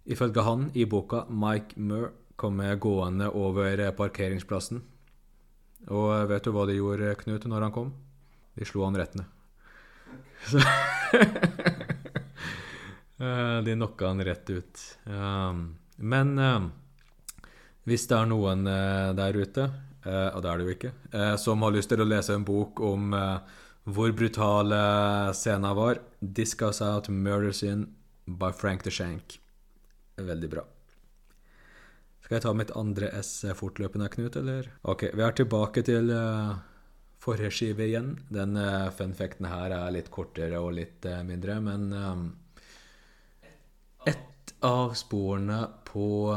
ifølge 0.09 0.41
han 0.47 0.69
i 0.73 0.87
boka, 0.89 1.25
Mike 1.29 1.77
Murr 1.77 2.09
komme 2.39 2.71
gående 2.81 3.29
over 3.29 3.77
eh, 3.85 3.91
parkeringsplassen. 3.93 4.81
Og 5.93 6.07
eh, 6.15 6.25
vet 6.31 6.47
du 6.49 6.55
hva 6.55 6.65
de 6.65 6.79
gjorde, 6.79 7.13
Knut, 7.21 7.45
når 7.45 7.67
han 7.67 7.75
kom? 7.75 7.93
De 8.57 8.65
slo 8.65 8.87
han 8.87 8.97
rett 8.97 9.19
ned. 9.19 9.29
Så 10.49 10.63
Eh, 13.19 13.57
De 13.63 13.73
knocka 13.75 14.07
han 14.07 14.23
rett 14.23 14.49
ut. 14.49 14.81
Men 15.99 16.29
eh, 16.39 16.67
hvis 17.83 18.05
det 18.07 18.15
er 18.15 18.29
noen 18.31 18.61
eh, 18.71 19.09
der 19.17 19.35
ute, 19.35 19.65
eh, 20.05 20.29
og 20.33 20.43
det 20.43 20.49
er 20.49 20.59
det 20.59 20.65
jo 20.65 20.75
ikke, 20.75 20.91
eh, 21.11 21.35
som 21.41 21.65
har 21.65 21.75
lyst 21.75 21.91
til 21.91 22.01
å 22.03 22.07
lese 22.07 22.35
en 22.35 22.45
bok 22.47 22.79
om 22.85 23.13
eh, 23.17 23.57
hvor 23.89 24.11
brutale 24.15 24.79
scenen 25.35 25.75
var, 25.75 25.99
'Discuss 26.21 26.81
Out 26.85 27.09
Murder 27.09 27.51
Scene' 27.51 27.87
by 28.25 28.51
Frank 28.51 28.83
the 28.83 28.91
Shank. 28.91 29.39
Veldig 30.17 30.49
bra. 30.49 30.63
Skal 32.21 32.35
jeg 32.37 32.43
ta 32.43 32.53
mitt 32.53 32.75
andre 32.77 33.09
S 33.17 33.45
fortløpende, 33.57 34.09
Knut, 34.13 34.35
eller? 34.35 34.69
Ok, 34.83 35.07
vi 35.15 35.23
er 35.25 35.31
tilbake 35.33 35.81
til 35.81 36.11
forrige 37.17 37.49
skive 37.55 37.87
igjen. 37.87 38.11
Den 38.29 38.53
uh, 38.59 38.91
funfacten 38.93 39.47
her 39.49 39.73
er 39.73 39.95
litt 39.95 40.11
kortere 40.13 40.59
og 40.61 40.75
litt 40.77 41.07
mindre, 41.25 41.57
men 41.63 41.89
um, 41.93 42.27
et 44.05 44.53
av 44.61 44.93
sporene 44.99 45.63
på 45.89 46.29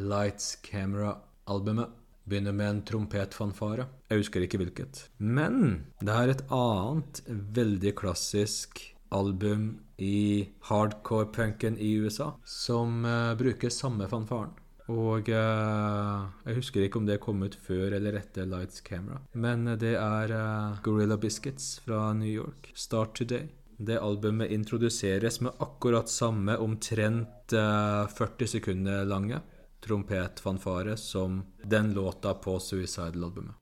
Lights 0.00 0.56
Camera-albumet 0.64 2.01
begynner 2.28 2.54
med 2.56 2.70
en 2.70 2.80
trompetfanfare. 2.86 3.86
Jeg 4.10 4.22
husker 4.22 4.44
ikke 4.44 4.60
hvilket. 4.62 5.06
Men 5.18 5.84
det 6.00 6.14
er 6.14 6.32
et 6.32 6.44
annet 6.52 7.22
veldig 7.28 7.94
klassisk 7.98 8.82
album 9.12 9.76
i 10.02 10.48
hardcore-punken 10.68 11.78
i 11.78 11.94
USA 12.00 12.32
som 12.48 13.04
uh, 13.04 13.34
bruker 13.38 13.72
samme 13.72 14.08
fanfaren. 14.10 14.54
Og 14.92 15.28
uh, 15.30 16.28
jeg 16.48 16.58
husker 16.58 16.84
ikke 16.84 17.00
om 17.00 17.08
det 17.08 17.20
kom 17.22 17.44
ut 17.44 17.56
før 17.66 17.94
eller 17.96 18.18
etter 18.18 18.48
Lights 18.48 18.82
Camera. 18.84 19.20
Men 19.32 19.68
det 19.78 19.94
er 20.00 20.34
uh, 20.34 20.78
Gorilla 20.84 21.18
Biscuits 21.20 21.76
fra 21.84 22.10
New 22.18 22.30
York. 22.30 22.72
Start 22.74 23.14
Today. 23.20 23.50
Det 23.82 23.98
albumet 23.98 24.52
introduseres 24.54 25.40
med 25.42 25.56
akkurat 25.58 26.10
samme 26.10 26.54
omtrent 26.60 27.54
eh, 27.56 28.04
40 28.14 28.50
sekunder 28.52 29.04
lange 29.08 29.40
trompetfanfare 29.82 30.96
som 30.96 31.42
den 31.64 31.92
låta 31.94 32.34
på 32.34 32.58
Suicidal-albumet. 32.60 33.54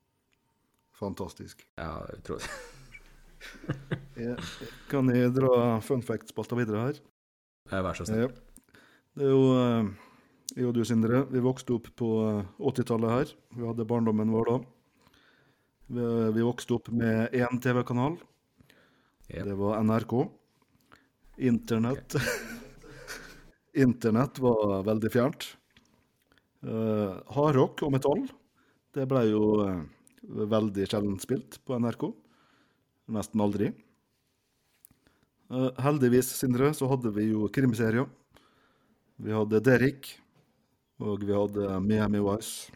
Fantastisk. 1.00 1.64
Ja, 1.80 2.04
jeg 2.12 2.22
tror 2.26 2.42
det. 2.42 2.50
Jeg, 4.20 4.36
kan 4.90 5.08
jeg 5.08 5.32
dra 5.32 5.78
fun 5.80 6.02
fact-spalta 6.04 6.58
videre 6.58 6.82
her? 6.84 6.98
Eh, 7.70 7.80
Vær 7.80 7.96
så 7.96 8.04
snill. 8.04 8.26
Ja. 8.26 8.74
Det 9.16 9.24
er 9.24 9.32
jo 9.32 9.46
eh, 9.56 9.88
jeg 10.58 10.66
og 10.68 10.74
du, 10.76 10.82
Sindre, 10.84 11.22
vi 11.30 11.40
vokste 11.44 11.78
opp 11.78 11.88
på 11.96 12.10
eh, 12.26 12.50
80-tallet 12.58 13.14
her. 13.14 13.32
Vi 13.56 13.64
hadde 13.64 13.88
barndommen 13.88 14.34
vår 14.34 14.50
da. 14.50 14.58
Vi, 15.90 16.42
vokste 16.44 16.76
opp 16.76 16.90
med 16.94 17.32
én 17.34 17.58
TV-kanal. 17.62 18.20
Yep. 19.30 19.48
Det 19.48 19.56
var 19.58 19.80
NRK. 19.82 20.14
Internett 21.48 22.14
Internett 23.86 24.38
var 24.42 24.84
veldig 24.86 25.10
fjernt. 25.10 25.48
Uh, 26.60 27.20
Hardrock 27.32 27.80
og 27.86 27.94
metall, 27.94 28.26
det 28.96 29.06
ble 29.08 29.22
jo 29.30 29.44
uh, 29.64 29.78
veldig 30.28 30.88
sjelden 30.88 31.20
spilt 31.22 31.60
på 31.64 31.78
NRK. 31.80 32.10
Nesten 33.16 33.42
aldri. 33.42 33.70
Uh, 35.50 35.70
heldigvis, 35.82 36.34
Sindre, 36.38 36.72
så 36.76 36.90
hadde 36.90 37.14
vi 37.16 37.30
jo 37.30 37.48
krimserier. 37.52 38.06
Vi 39.20 39.32
hadde 39.34 39.60
Derrick, 39.64 40.12
og 41.00 41.24
vi 41.24 41.34
hadde 41.36 41.80
Miami 41.84 42.20
Vice. 42.24 42.72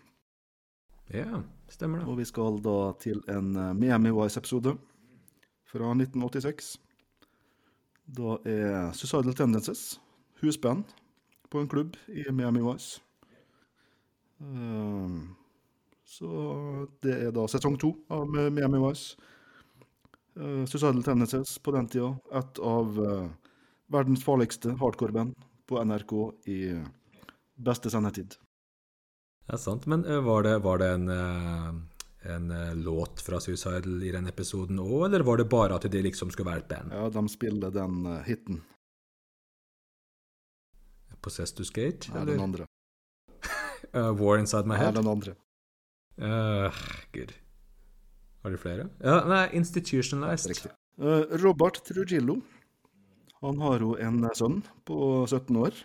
Ja, 1.13 1.43
stemmer 1.69 2.01
det. 2.01 2.09
Og 2.09 2.19
vi 2.19 2.27
skal 2.29 2.59
da 2.65 2.79
til 3.01 3.21
en 3.33 3.55
eh, 3.57 3.73
Miami 3.77 4.13
Vice-episode 4.15 4.75
fra 5.69 5.93
1986. 5.93 6.75
Da 8.19 8.37
er 8.49 8.93
Suicidal 8.97 9.37
Tendences 9.37 9.99
husband 10.43 10.85
på 11.49 11.61
en 11.61 11.69
klubb 11.69 11.97
i 12.09 12.27
Miami 12.33 12.65
Vice. 12.65 13.04
Eh, 14.45 15.17
Så 16.15 16.29
det 17.03 17.15
er 17.27 17.33
da 17.35 17.47
sesong 17.49 17.79
to 17.81 17.95
av 18.13 18.29
Miami 18.29 18.79
Vice. 18.83 19.17
Uh, 20.37 20.63
Suicidal 20.67 21.01
Tendencies 21.07 21.57
på 21.59 21.73
den 21.75 21.89
tida. 21.89 22.11
Et 22.35 22.59
av 22.59 22.99
eh, 23.01 23.29
verdens 23.95 24.23
farligste 24.27 24.75
hardcore-band 24.81 25.35
på 25.71 25.79
NRK 25.81 26.13
i 26.51 26.59
beste 27.57 27.91
sendetid. 27.91 28.37
Det 29.47 29.57
er 29.57 29.63
sant, 29.63 29.87
men 29.91 30.05
eh, 30.05 30.21
var 30.27 30.45
det, 30.47 30.55
var 30.65 30.83
det 30.83 30.91
en, 30.99 31.09
eh, 31.15 31.71
en 32.35 32.51
eh, 32.51 32.75
låt 32.77 33.23
fra 33.25 33.41
Suicidal 33.41 34.03
i 34.05 34.13
den 34.15 34.27
episoden 34.31 34.79
òg, 34.83 35.07
eller 35.09 35.25
var 35.27 35.41
det 35.41 35.49
bare 35.53 35.79
at 35.79 35.89
de 35.91 36.03
liksom 36.05 36.31
skulle 36.35 36.51
være 36.51 36.65
et 36.67 36.71
band? 36.75 36.95
Ja, 36.95 37.09
de 37.15 37.25
spiller 37.33 37.75
den 37.75 38.05
eh, 38.13 38.23
hiten. 38.29 38.63
Possessed 41.25 41.57
to 41.57 41.65
Skate? 41.65 42.11
Ja, 42.13 42.21
eller? 42.21 42.33
den 42.35 42.45
andre. 42.51 42.67
Eh, 43.95 44.21
War 44.21 44.39
Inside 44.39 44.67
My 44.67 44.75
Ja, 44.75 44.89
Eller 44.89 45.03
den 45.03 45.09
andre. 45.09 45.35
Uh, 46.19 46.73
Gud. 47.13 47.33
Har 48.43 48.51
du 48.51 48.59
flere? 48.59 48.89
Ja, 49.03 49.25
nei, 49.27 49.49
Institutionalized. 49.55 50.51
Riktig. 50.51 50.71
Uh, 50.99 51.27
Robert 51.43 51.81
Trujillo. 51.87 52.41
Han 53.43 53.61
har 53.61 53.83
jo 53.83 53.95
en 54.01 54.25
sønn 54.35 54.63
på 54.87 55.27
17 55.27 55.57
år. 55.61 55.79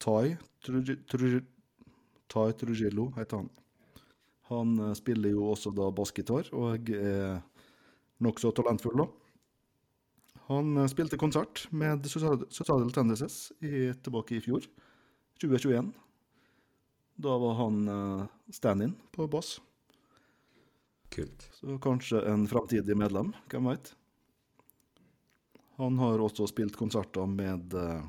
Tai 0.00 0.36
Trujillo 2.60 3.10
heter 3.16 3.36
han. 3.42 3.50
Han 4.50 4.94
spiller 4.94 5.32
jo 5.34 5.50
også 5.50 5.72
da 5.74 5.88
bassgitar 5.90 6.48
og 6.54 6.90
er 6.94 7.40
nokså 8.22 8.52
talentfull, 8.54 9.00
da. 9.00 9.06
Han 10.46 10.78
spilte 10.88 11.18
konsert 11.18 11.64
med 11.74 12.06
Suicidal 12.06 12.92
Tendencies 12.94 13.50
i, 13.58 13.90
tilbake 14.04 14.36
i 14.36 14.44
fjor, 14.44 14.62
2021. 15.42 15.90
Da 17.16 17.38
var 17.38 17.54
han 17.54 17.88
eh, 17.88 18.24
stand-in 18.50 18.94
på 19.10 19.26
bass. 19.26 19.60
Kult. 21.08 21.48
Så 21.52 21.78
kanskje 21.78 22.20
en 22.20 22.48
framtidig 22.48 22.96
medlem, 22.96 23.32
hvem 23.48 23.70
veit. 23.70 23.94
Han 25.76 25.98
har 25.98 26.20
også 26.20 26.46
spilt 26.48 26.76
konserter 26.76 27.28
med 27.28 27.74
uh, 27.76 28.00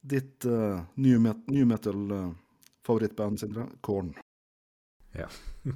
ditt 0.00 0.44
uh, 0.44 0.80
new, 0.94 1.20
met 1.20 1.40
new 1.48 1.66
metal-favorittband, 1.68 3.40
Sindre, 3.40 3.66
Korn. 3.80 4.12
Ja. 5.16 5.28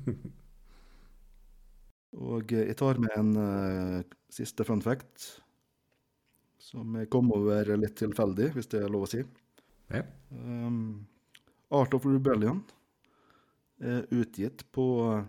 Og 2.16 2.52
jeg 2.52 2.76
tar 2.76 3.00
med 3.00 3.16
en 3.16 3.32
siste 4.32 4.64
fun 4.64 4.80
fact, 4.84 5.26
som 6.62 6.94
jeg 6.96 7.10
kom 7.12 7.28
over 7.36 7.74
litt 7.76 7.98
tilfeldig, 8.00 8.52
hvis 8.54 8.70
det 8.72 8.80
er 8.84 8.92
lov 8.92 9.04
å 9.04 9.10
si. 9.10 9.20
Ja. 9.92 10.04
Um, 10.30 11.04
Art 11.80 11.94
of 11.94 12.06
Rebellion 12.08 12.62
utgitt 14.10 14.62
på 14.72 14.84
eh, 15.12 15.24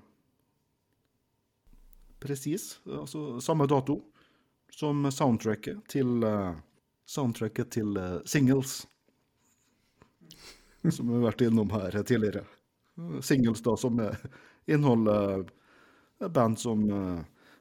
presis, 2.20 2.80
altså 2.86 3.42
samme 3.42 3.68
dato 3.68 4.00
som 4.74 5.06
soundtracket 5.12 5.84
til 5.92 6.24
eh, 6.26 6.56
soundtracket 7.08 7.72
til 7.78 7.98
eh, 7.98 8.18
Singles. 8.26 8.86
Som 10.88 11.10
vi 11.10 11.18
har 11.18 11.26
vært 11.28 11.42
innom 11.44 11.72
her 11.74 11.98
tidligere. 12.04 12.46
singles 13.22 13.62
da, 13.62 13.76
som 13.78 14.00
er- 14.00 14.18
inneholder 14.68 15.46
eh, 16.22 16.28
band 16.28 16.60
som 16.60 16.86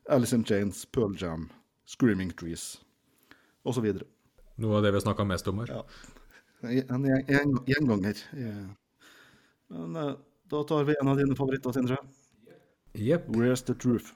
Alice 0.08 0.36
in 0.36 0.44
Chains, 0.44 0.84
Pearl 0.86 1.16
Jam, 1.18 1.48
Screaming 1.86 2.30
Trees 2.32 2.76
osv. 3.66 3.86
Noe 4.56 4.76
av 4.78 4.82
det 4.86 4.92
vi 4.94 4.96
har 5.00 5.04
snakka 5.04 5.24
mest 5.26 5.48
om 5.50 5.58
her. 5.58 5.68
Ja. 5.74 5.82
En 6.66 7.02
gjeng- 7.06 7.26
gjeng- 7.30 7.62
gjenganger. 7.66 8.22
Men 9.68 9.96
eh, 9.96 10.14
da 10.50 10.62
tar 10.64 10.84
vi 10.84 10.94
en 11.00 11.08
av 11.08 11.16
dine 11.18 11.36
favoritter, 11.38 11.72
Sindre. 11.72 11.96
Yep. 12.94 13.28
Where's 13.36 13.62
the 13.62 13.74
truth? 13.74 14.12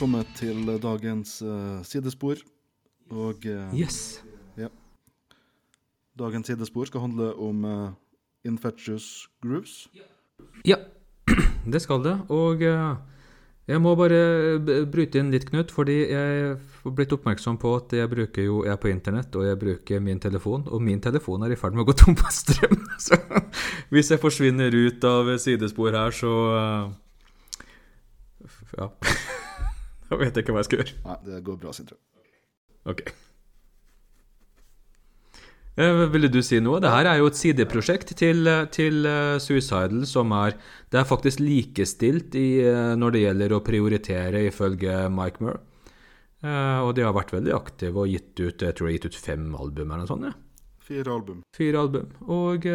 Kommet 0.00 0.28
til 0.38 0.64
dagens 0.80 1.38
uh, 1.44 1.80
sidespor. 1.84 2.40
Og 3.10 3.44
uh, 3.46 3.74
Yes. 3.76 4.22
dagens 6.20 6.46
sidespor 6.50 6.84
skal 6.88 7.00
handle 7.00 7.30
om 7.40 7.64
uh, 7.64 7.90
Infectious 8.44 9.28
Grooves. 9.42 9.88
Ja, 10.68 10.76
det 11.72 11.80
skal 11.84 12.02
det. 12.04 12.16
Og 12.28 12.60
jeg 13.70 13.80
må 13.80 13.94
bare 13.96 14.18
bryte 14.90 15.20
inn 15.20 15.30
litt, 15.32 15.46
Knut, 15.48 15.70
fordi 15.72 15.98
jeg 16.10 16.56
har 16.84 16.94
blitt 16.96 17.12
oppmerksom 17.14 17.58
på 17.60 17.72
at 17.78 17.92
jeg 17.96 18.10
bruker 18.10 18.44
jo, 18.48 18.62
jeg 18.66 18.74
er 18.74 18.80
på 18.82 18.90
internett, 18.90 19.36
og 19.36 19.46
jeg 19.46 19.60
bruker 19.60 20.00
min 20.04 20.20
telefon, 20.20 20.64
og 20.68 20.82
min 20.82 21.00
telefon 21.00 21.44
er 21.46 21.54
i 21.54 21.58
ferd 21.60 21.76
med 21.76 21.84
å 21.84 21.88
gå 21.92 21.96
tom 22.02 22.16
for 22.18 22.34
strøm. 22.34 22.80
Så 23.00 23.20
hvis 23.94 24.10
jeg 24.12 24.20
forsvinner 24.22 24.74
ut 24.74 25.04
av 25.08 25.36
sidespor 25.40 25.96
her, 25.96 26.10
så 26.16 26.32
Ja. 28.76 28.90
Da 30.10 30.18
vet 30.18 30.34
jeg 30.34 30.44
ikke 30.44 30.54
hva 30.56 30.62
jeg 30.64 30.68
skal 30.70 30.80
gjøre. 30.82 30.94
Nei, 31.06 31.18
det 31.28 31.42
går 31.46 31.58
bra, 31.62 31.72
Sindre. 31.76 31.96
Ok. 32.90 33.04
Eh, 35.80 36.02
Ville 36.12 36.28
du 36.32 36.40
si 36.44 36.58
noe? 36.60 36.80
Det 36.82 36.90
her 36.90 37.06
er 37.06 37.20
jo 37.20 37.28
et 37.30 37.38
sideprosjekt 37.38 38.10
til, 38.18 38.42
eh, 38.50 38.66
til 38.74 39.06
eh, 39.06 39.38
Suicidal 39.40 40.02
som 40.08 40.32
er 40.34 40.56
Det 40.90 40.98
er 41.00 41.06
faktisk 41.08 41.40
likestilt 41.40 42.34
i, 42.34 42.48
når 42.98 43.14
det 43.14 43.22
gjelder 43.22 43.54
å 43.54 43.62
prioritere, 43.64 44.42
ifølge 44.50 45.04
Mike 45.14 45.44
Murr. 45.44 45.60
Eh, 46.42 46.78
og 46.82 46.94
de 46.96 47.04
har 47.06 47.14
vært 47.14 47.34
veldig 47.36 47.52
aktive 47.54 48.02
og 48.02 48.10
gitt 48.10 48.34
ut 48.40 48.64
jeg 48.64 48.74
tror 48.74 48.88
de 48.88 48.90
har 48.90 48.96
gitt 48.98 49.10
ut 49.12 49.20
fem 49.28 49.50
album 49.54 49.92
eller 49.92 50.02
noe 50.02 50.10
sånt. 50.10 50.26
Ja. 50.26 50.34
Fire 50.90 51.14
album. 51.14 51.42
Fire 51.54 51.84
album. 51.86 52.08
Og 52.26 52.66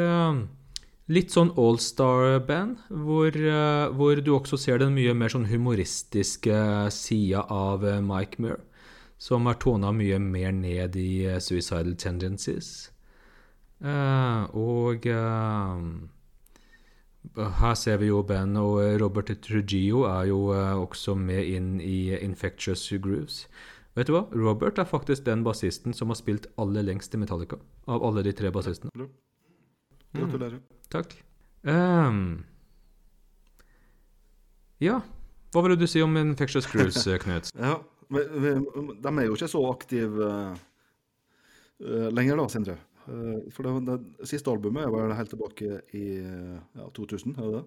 litt 1.11 1.33
sånn 1.33 1.51
allstar-band, 1.59 2.87
hvor, 2.89 3.35
eh, 3.35 3.89
hvor 3.93 4.21
du 4.21 4.31
også 4.33 4.57
ser 4.57 4.81
den 4.81 4.95
mye 4.95 5.13
mer 5.13 5.29
sånn 5.29 5.49
humoristiske 5.51 6.89
sida 6.93 7.45
av 7.51 7.85
eh, 7.85 8.01
Mike 8.01 8.41
Muir, 8.41 8.63
som 9.21 9.45
er 9.47 9.59
tona 9.61 9.93
mye 9.93 10.19
mer 10.19 10.51
ned 10.51 10.97
i 10.97 11.25
eh, 11.29 11.39
Suicidal 11.39 11.95
Tendencies. 11.95 12.89
Eh, 13.85 14.43
og 14.57 15.05
eh, 15.05 15.77
her 17.61 17.75
ser 17.77 18.01
vi 18.01 18.09
jo 18.09 18.23
band, 18.25 18.57
og 18.57 18.81
Robert 19.01 19.29
Trujillo 19.45 20.05
er 20.09 20.31
jo 20.31 20.53
eh, 20.57 20.73
også 20.73 21.15
med 21.19 21.45
inn 21.45 21.75
i 21.81 22.15
Infectious 22.17 22.87
Grooves. 22.97 23.45
Vet 23.95 24.09
du 24.09 24.15
hva? 24.17 24.25
Robert 24.35 24.81
er 24.81 24.89
faktisk 24.89 25.23
den 25.23 25.45
bassisten 25.45 25.93
som 25.95 26.09
har 26.11 26.17
spilt 26.19 26.49
aller 26.59 26.83
lengst 26.83 27.13
i 27.15 27.21
Metallica. 27.21 27.61
Av 27.87 28.03
alle 28.03 28.25
de 28.25 28.33
tre 28.35 28.51
bassistene. 28.51 28.91
Gratulerer. 30.15 30.59
Takk. 30.93 31.15
Um, 31.65 32.43
ja, 34.83 34.99
hva 35.53 35.63
ville 35.65 35.77
du 35.79 35.87
si 35.89 36.01
om 36.03 36.17
Infectious 36.19 36.67
eh, 36.67 37.17
Knut? 37.23 37.49
Ja, 37.55 37.77
men, 38.13 38.27
vi- 38.43 38.97
de 39.01 39.13
er 39.13 39.29
jo 39.29 39.37
ikke 39.37 39.49
så 39.49 39.63
aktive 39.71 40.29
uh, 41.81 42.09
lenger 42.13 42.41
da, 42.41 42.49
Sindre. 42.51 42.77
Uh, 43.05 43.47
for 43.53 43.65
det, 43.65 43.73
det 43.89 44.29
siste 44.29 44.51
albumet 44.51 44.89
var 44.93 45.15
helt 45.17 45.33
tilbake 45.33 45.81
i 45.97 46.05
ja, 46.21 46.87
2000, 46.93 47.35
er 47.37 47.49
det 47.49 47.59
det? 47.59 47.65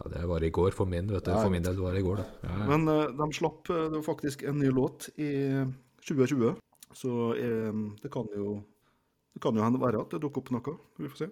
Ja, 0.00 0.08
det 0.14 0.24
var 0.30 0.44
i 0.46 0.52
går 0.54 0.72
for 0.72 0.88
min, 0.88 1.10
vet 1.12 1.26
du. 1.26 1.34
For 1.34 1.52
min 1.52 1.64
del 1.64 1.76
var 1.80 1.92
det 1.96 2.00
i 2.00 2.06
går, 2.06 2.22
da. 2.22 2.28
Ja, 2.46 2.56
ja. 2.62 2.66
Men 2.70 2.88
uh, 2.88 3.06
de 3.18 3.30
slapp 3.36 3.66
det 3.68 3.96
var 3.98 4.06
faktisk 4.06 4.46
en 4.48 4.60
ny 4.62 4.70
låt 4.72 5.10
i 5.20 5.30
2020, 6.06 6.54
så 6.96 7.16
eh, 7.38 7.72
det 8.02 8.08
kan 8.10 8.26
jo 8.34 8.54
det 9.30 9.42
kan 9.44 9.54
jo 9.54 9.62
hende 9.62 9.78
være 9.78 10.00
at 10.00 10.10
det 10.14 10.18
dukker 10.24 10.40
opp 10.42 10.48
noe. 10.56 10.72
Vi 10.98 11.10
får 11.12 11.20
se. 11.20 11.28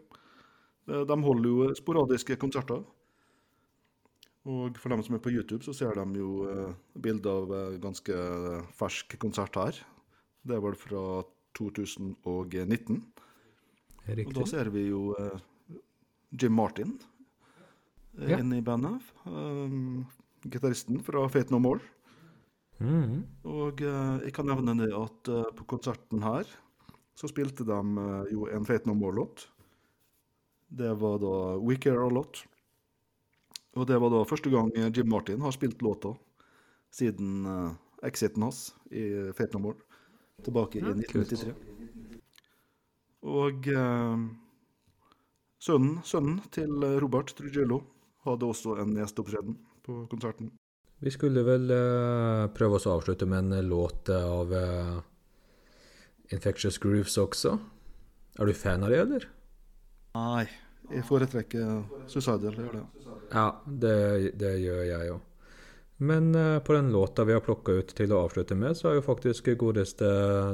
Eh, 0.88 1.04
De 1.06 1.18
holder 1.22 1.50
jo 1.50 1.74
sporadiske 1.76 2.36
konserter. 2.40 2.82
Og 4.48 4.78
for 4.80 4.92
dem 4.94 5.02
som 5.04 5.16
er 5.16 5.20
på 5.20 5.32
YouTube, 5.34 5.64
så 5.66 5.74
ser 5.76 5.98
de 5.98 6.20
jo 6.22 6.46
eh, 6.48 6.72
bilder 6.96 7.42
av 7.42 7.52
eh, 7.52 7.78
ganske 7.82 8.20
fersk 8.78 9.18
konsert 9.20 9.58
her. 9.60 9.80
Det 10.48 10.56
er 10.56 10.64
vel 10.64 10.78
fra 10.78 11.02
2019. 11.58 13.02
Og 14.08 14.32
da 14.32 14.44
ser 14.48 14.70
vi 14.72 14.86
jo 14.88 15.10
Jim 16.32 16.54
Martin 16.56 16.94
Ja. 18.16 18.38
inne 18.38 18.56
i 18.58 18.64
bandet. 18.64 19.02
Um, 19.26 20.06
Gitaristen 20.48 21.02
fra 21.04 21.26
Fate 21.28 21.52
No 21.52 21.58
More. 21.60 21.82
Mm. 22.80 23.26
Og 23.44 23.82
jeg 23.82 24.32
kan 24.32 24.48
nevne 24.48 24.78
det 24.80 24.88
at 24.96 25.28
på 25.58 25.66
konserten 25.68 26.22
her 26.24 26.48
så 27.18 27.28
spilte 27.28 27.66
de 27.68 27.78
jo 28.32 28.48
en 28.48 28.64
Fate 28.64 28.88
No 28.88 28.94
More-låt. 28.96 29.48
Det 30.68 30.94
var 31.00 31.18
da 31.22 31.34
We 31.64 31.76
Care 31.80 32.04
A 32.04 32.10
Lot. 32.12 32.42
Og 33.78 33.86
det 33.88 33.98
var 34.00 34.12
da 34.12 34.24
første 34.28 34.50
gang 34.52 34.72
Jim 34.74 35.08
Martin 35.08 35.40
har 35.44 35.54
spilt 35.54 35.82
låta 35.82 36.14
siden 36.94 37.46
uh, 37.46 37.72
exiten 38.02 38.42
hans 38.42 38.74
i 38.90 39.32
Fate 39.36 39.56
No 39.56 39.68
More, 39.68 39.78
tilbake 40.44 40.78
i 40.78 40.82
Ja, 40.82 40.92
i 40.92 41.04
1993. 41.04 41.54
Og 43.28 43.68
uh, 43.72 44.24
sønnen, 45.60 45.98
sønnen 46.04 46.40
til 46.54 46.84
Robert 47.02 47.34
Trujillo 47.36 47.82
hadde 48.26 48.48
også 48.48 48.78
en 48.82 48.96
gjesteopptreden 48.96 49.58
på 49.84 50.04
konserten. 50.10 50.52
Vi 50.98 51.12
skulle 51.14 51.44
vel 51.46 51.70
uh, 51.70 52.48
prøve 52.54 52.78
oss 52.78 52.88
å 52.88 52.96
avslutte 52.98 53.28
med 53.30 53.52
en 53.52 53.68
låt 53.70 54.10
av 54.10 54.52
Infectious 56.34 56.80
Grooves 56.82 57.16
også. 57.20 57.58
Er 58.38 58.48
du 58.48 58.54
fan 58.54 58.84
av 58.84 58.92
det, 58.92 59.02
eller? 59.04 59.28
Nei, 60.16 60.46
jeg 60.88 61.04
foretrekker 61.08 62.06
Suicidal. 62.08 62.54
Jeg 62.54 62.68
gjør 62.68 62.78
det. 62.78 62.84
Ja, 63.32 63.48
det, 63.66 63.96
det 64.40 64.54
gjør 64.62 64.84
jeg 64.88 65.08
jo. 65.10 65.18
Men 65.98 66.34
eh, 66.34 66.58
på 66.62 66.72
den 66.72 66.92
låta 66.92 67.24
vi 67.24 67.34
har 67.34 67.42
plukka 67.42 67.72
ut 67.80 67.94
til 67.98 68.12
å 68.14 68.22
avslutte 68.24 68.54
med, 68.54 68.76
så 68.78 68.90
er 68.90 68.98
jo 68.98 69.06
faktisk 69.08 69.50
godeste 69.58 70.06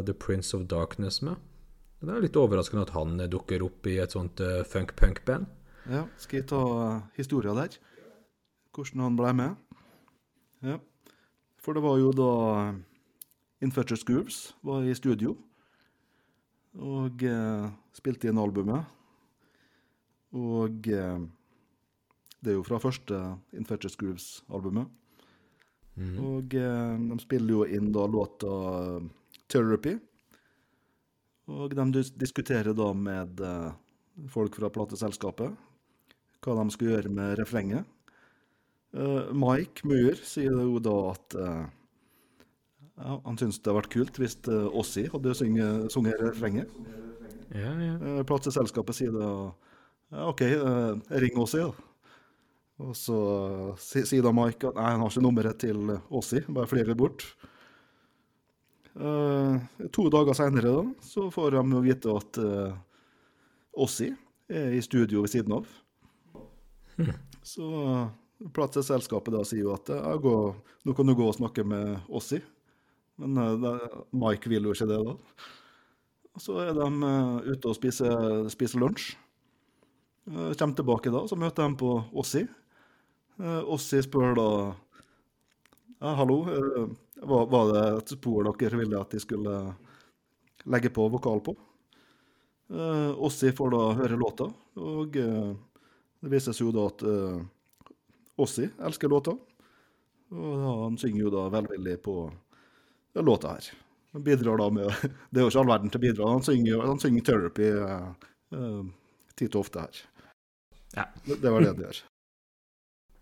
The 0.09 0.14
Prince 0.16 0.57
of 0.57 0.64
Darkness 0.70 1.20
med. 1.22 1.36
Det 2.05 2.12
er 2.12 2.24
litt 2.24 2.36
overraskende 2.36 2.84
at 2.84 2.94
han 2.96 3.20
dukker 3.32 3.62
opp 3.64 3.86
i 3.88 3.98
et 4.00 4.16
sånt 4.16 4.40
eh, 4.44 4.62
funk-punk-band. 4.68 5.46
Ja, 5.92 6.07
skal 6.20 6.40
jeg 6.40 6.48
ta 6.48 6.61
uh, 6.64 7.05
historia 7.16 7.52
der? 7.57 7.76
Hvordan 8.72 9.05
han 9.05 9.16
ble 9.20 9.32
med? 9.36 9.80
Ja. 10.64 10.78
For 11.61 11.76
det 11.76 11.84
var 11.84 11.98
jo 12.00 12.09
da 12.16 12.30
Infectious 13.64 14.05
Grooves 14.09 14.38
var 14.64 14.84
i 14.84 14.96
studio 14.96 15.36
og 16.80 17.20
uh, 17.20 17.68
spilte 17.96 18.32
inn 18.32 18.40
albumet. 18.40 18.88
Og 20.35 20.91
uh, 20.91 21.24
det 22.45 22.53
er 22.53 22.59
jo 22.59 22.66
fra 22.66 22.80
første 22.82 23.18
Infectious 23.57 23.97
Grooves-albumet. 23.97 24.91
Mm. 25.95 26.16
Og 26.26 26.57
eh, 26.59 26.97
de 27.09 27.16
spiller 27.22 27.55
jo 27.55 27.62
inn 27.64 27.93
da 27.95 28.05
låta 28.11 28.51
Therapy. 29.49 29.95
Og 31.55 31.72
de 31.76 32.03
diskuterer 32.20 32.74
da 32.76 32.91
med 32.97 33.41
eh, 33.41 33.70
folk 34.32 34.59
fra 34.59 34.72
plateselskapet 34.74 35.55
hva 36.45 36.57
de 36.59 36.74
skal 36.74 36.91
gjøre 36.91 37.12
med 37.14 37.39
refrenget. 37.41 37.89
Eh, 38.93 39.32
Mike 39.32 39.89
Muir 39.89 40.20
sier 40.20 40.53
jo 40.53 40.82
da 40.82 40.97
at 41.14 41.39
eh, 41.41 41.64
ja, 43.01 43.16
han 43.24 43.41
syns 43.41 43.57
det 43.59 43.70
hadde 43.70 43.78
vært 43.80 43.95
kult 43.95 44.20
hvis 44.20 44.37
uh, 44.47 44.68
Ossi 44.76 45.09
hadde 45.11 45.32
sunget 45.35 46.20
refrenget. 46.20 46.70
Ja, 47.51 47.72
ja. 47.80 47.95
Eh, 47.97 48.20
plateselskapet 48.28 49.01
sier 49.01 49.16
da 49.16 49.30
ja, 50.14 50.28
OK, 50.30 50.44
eh, 50.46 51.18
ring 51.24 51.38
Ossi, 51.42 51.60
da. 51.62 51.72
Og 52.84 52.94
så 52.98 53.18
eh, 53.74 53.82
sier 54.06 54.24
da 54.24 54.32
Mike 54.34 54.70
at 54.70 54.78
nei, 54.78 54.86
han 54.94 55.02
har 55.04 55.12
ikke 55.12 55.24
nummeret 55.26 55.60
til 55.62 55.94
Ossi, 56.14 56.42
bare 56.48 56.70
flyr 56.70 56.90
litt 56.90 57.00
bort. 57.00 57.26
Uh, 58.94 59.58
to 59.90 60.04
dager 60.06 60.36
seinere 60.38 60.70
da, 60.70 60.82
så 61.02 61.26
får 61.34 61.56
de 61.56 61.78
vite 61.82 62.12
at 62.14 62.38
uh, 62.38 62.76
er 64.46 64.76
i 64.76 64.82
studio 64.86 65.24
ved 65.24 65.32
siden 65.32 65.56
av. 65.56 65.66
Så 67.42 67.66
uh, 67.66 68.78
selskapet 68.86 69.34
da 69.34 69.42
sier 69.44 69.64
jo 69.66 69.74
at 69.74 69.90
ja, 69.90 70.14
gå, 70.14 70.54
nå 70.86 70.94
kan 70.94 71.10
du 71.10 71.14
gå 71.18 71.26
og 71.26 71.34
snakke 71.34 71.64
med 71.66 72.06
Ossi. 72.08 72.38
Men 73.18 73.34
uh, 73.34 73.58
da- 73.58 74.04
Mike 74.14 74.48
vil 74.48 74.70
jo 74.70 74.76
ikke 74.76 74.88
det, 74.92 75.00
da. 75.10 75.16
Og 76.34 76.42
Så 76.42 76.56
er 76.58 76.72
de 76.74 76.86
eh, 76.90 77.52
ute 77.52 77.70
og 77.70 77.76
spiser, 77.78 78.48
spiser 78.50 78.80
lunsj. 78.82 79.12
Uh, 80.24 80.52
kommer 80.56 80.76
tilbake 80.76 81.12
da, 81.12 81.24
så 81.28 81.36
møter 81.36 81.68
de 81.68 81.78
på 81.80 81.90
Ossi. 82.16 82.44
Uh, 83.40 83.60
Ossi 83.74 84.00
spør 84.04 84.36
da 84.38 84.48
ja, 86.04 86.10
hallo, 86.18 86.38
eh, 86.52 86.88
var, 87.24 87.46
var 87.48 87.70
det 87.72 87.82
et 87.98 88.10
spor 88.16 88.44
dere 88.44 88.76
ville 88.76 88.98
at 88.98 89.14
de 89.14 89.20
skulle 89.22 89.52
legge 90.68 90.90
på 90.92 91.06
vokal 91.08 91.40
på? 91.46 91.54
Ossi 93.24 93.52
får 93.56 93.70
da 93.72 93.80
høre 94.00 94.18
låta, 94.20 94.48
og 94.80 95.16
eh, 95.16 95.54
det 96.20 96.32
vises 96.32 96.60
jo 96.60 96.72
da 96.74 96.88
at 96.90 97.04
Ossi 98.36 98.66
elsker 98.84 99.08
låta. 99.08 99.32
Og 100.34 100.66
han 100.84 100.98
synger 100.98 101.26
jo 101.26 101.32
da 101.32 101.46
velvillig 101.52 101.96
på 102.02 102.16
låta 103.22 103.54
her. 103.54 103.70
Han 104.12 104.22
bidrar 104.22 104.58
da 104.58 104.70
med 104.70 104.92
Det 105.30 105.40
er 105.40 105.44
jo 105.44 105.50
ikke 105.50 105.60
all 105.62 105.70
verden 105.70 105.90
til 105.90 106.00
å 106.00 106.04
bidra. 106.06 106.32
Han 106.32 106.44
synger, 106.46 106.82
han 106.86 107.00
synger 107.02 107.22
'Therapy' 107.26 107.70
eh, 107.82 108.10
eh, 108.54 108.82
titt 109.34 109.54
og 109.54 109.64
ofte 109.66 109.86
her. 109.86 110.02
Ja. 110.95 111.09
Det, 111.24 111.40
det 111.42 111.51
var 111.51 111.64
det 111.64 111.76
det 111.78 111.88
gjør. 111.88 112.03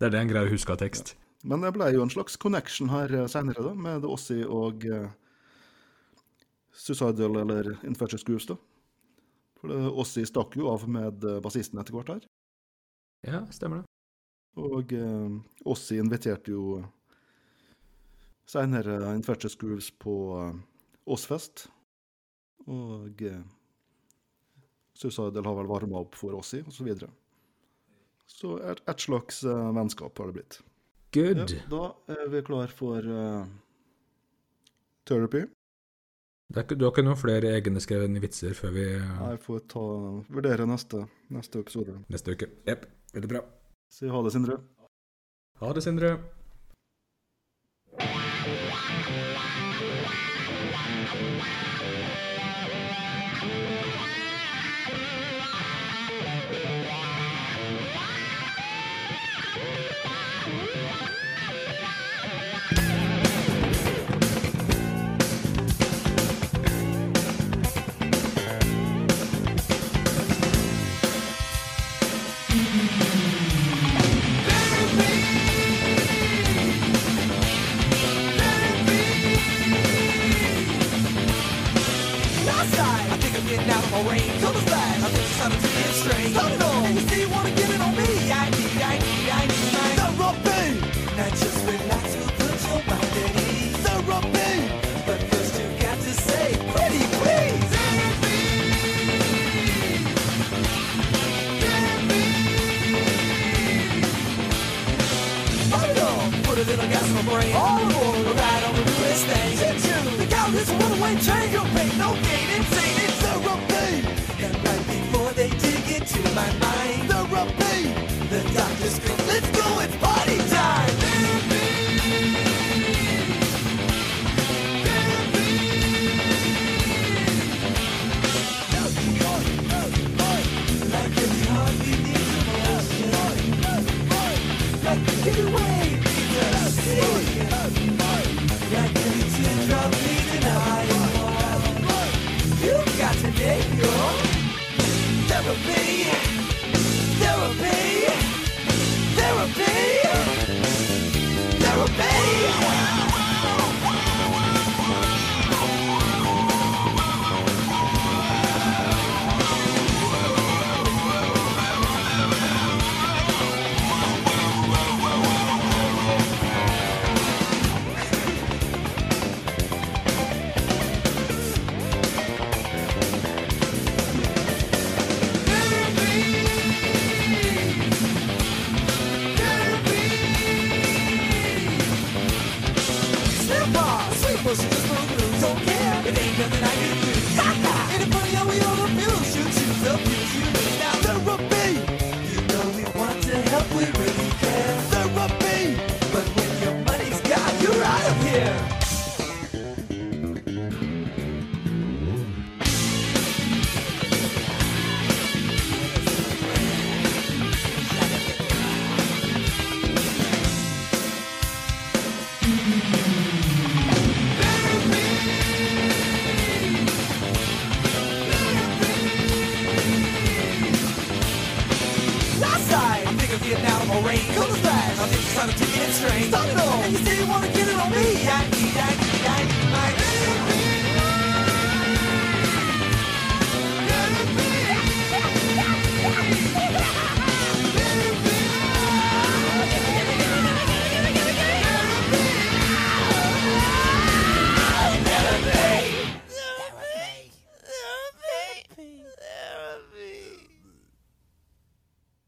Det 0.03 0.09
er 0.09 0.15
det 0.17 0.19
en 0.19 0.31
greier 0.33 0.49
å 0.49 0.51
huske 0.51 0.73
av 0.75 0.81
tekst. 0.81 1.13
Men 1.47 1.63
det 1.63 1.71
ble 1.77 1.87
jo 1.95 2.03
en 2.03 2.11
slags 2.11 2.35
connection 2.41 2.89
her 2.91 3.07
seinere, 3.07 3.29
senere, 3.31 3.63
da, 3.63 3.73
med 3.79 4.07
Ossi 4.07 4.41
og 4.43 4.83
uh, 4.91 5.05
Suicidal 6.75 7.39
eller 7.45 7.69
Infectious 7.87 8.25
Grooves, 8.27 8.49
da. 8.51 8.57
For 9.61 9.71
det, 9.71 9.79
Ossi 10.03 10.25
stakk 10.27 10.57
jo 10.59 10.73
av 10.73 10.89
med 10.91 11.23
eh, 11.23 11.39
bassisten 11.45 11.79
etter 11.79 11.95
hvert 11.95 12.11
her. 12.11 12.25
Ja, 13.23 13.45
stemmer 13.55 13.83
det. 13.83 13.87
Og 14.59 14.91
uh, 14.99 15.39
Ossi 15.71 16.01
inviterte 16.03 16.51
jo 16.51 16.81
senere 18.51 19.15
Infectious 19.15 19.55
Grooves 19.61 19.93
på 20.03 20.17
uh, 20.35 20.51
Åsfest. 21.07 21.69
Og 22.67 23.23
uh, 23.23 23.39
Suicidal 24.99 25.47
har 25.47 25.61
vel 25.63 25.71
varma 25.71 26.03
opp 26.03 26.19
for 26.19 26.35
Ossi, 26.39 26.65
og 26.67 26.75
så 26.75 26.91
videre. 26.91 27.11
Så 28.31 28.57
et, 28.65 28.83
et 28.89 29.03
slags 29.05 29.43
uh, 29.45 29.71
vennskap 29.77 30.19
har 30.19 30.31
det 30.31 30.37
blitt. 30.39 30.61
Good. 31.13 31.43
Ja, 31.53 31.65
da 31.71 31.83
er 32.15 32.31
vi 32.33 32.43
klar 32.47 32.73
for 32.73 33.05
uh, 33.05 33.45
Therapy. 35.09 35.45
Det 36.53 36.65
er 36.65 36.77
du 36.77 36.85
har 36.85 36.93
ikke 36.93 37.05
noen 37.07 37.17
flere 37.21 37.55
egenskrevne 37.57 38.21
vitser 38.21 38.53
før 38.57 38.75
vi 38.75 38.85
Nei, 39.01 39.31
Jeg 39.33 39.41
får 39.47 39.63
ta, 39.73 39.85
vurdere 40.29 40.67
neste, 40.69 41.07
neste 41.33 41.63
episode. 41.65 41.97
neste 42.13 42.37
uke. 42.37 42.51
Jepp. 42.69 42.85
Veldig 43.15 43.31
bra. 43.31 43.45
Si 43.93 44.09
ha 44.09 44.23
det, 44.25 44.33
Sindre. 44.37 44.61
Ha 45.61 45.73
det, 45.73 45.85
Sindre. 45.85 46.17
Outside, 51.13 52.23
I 52.29 52.32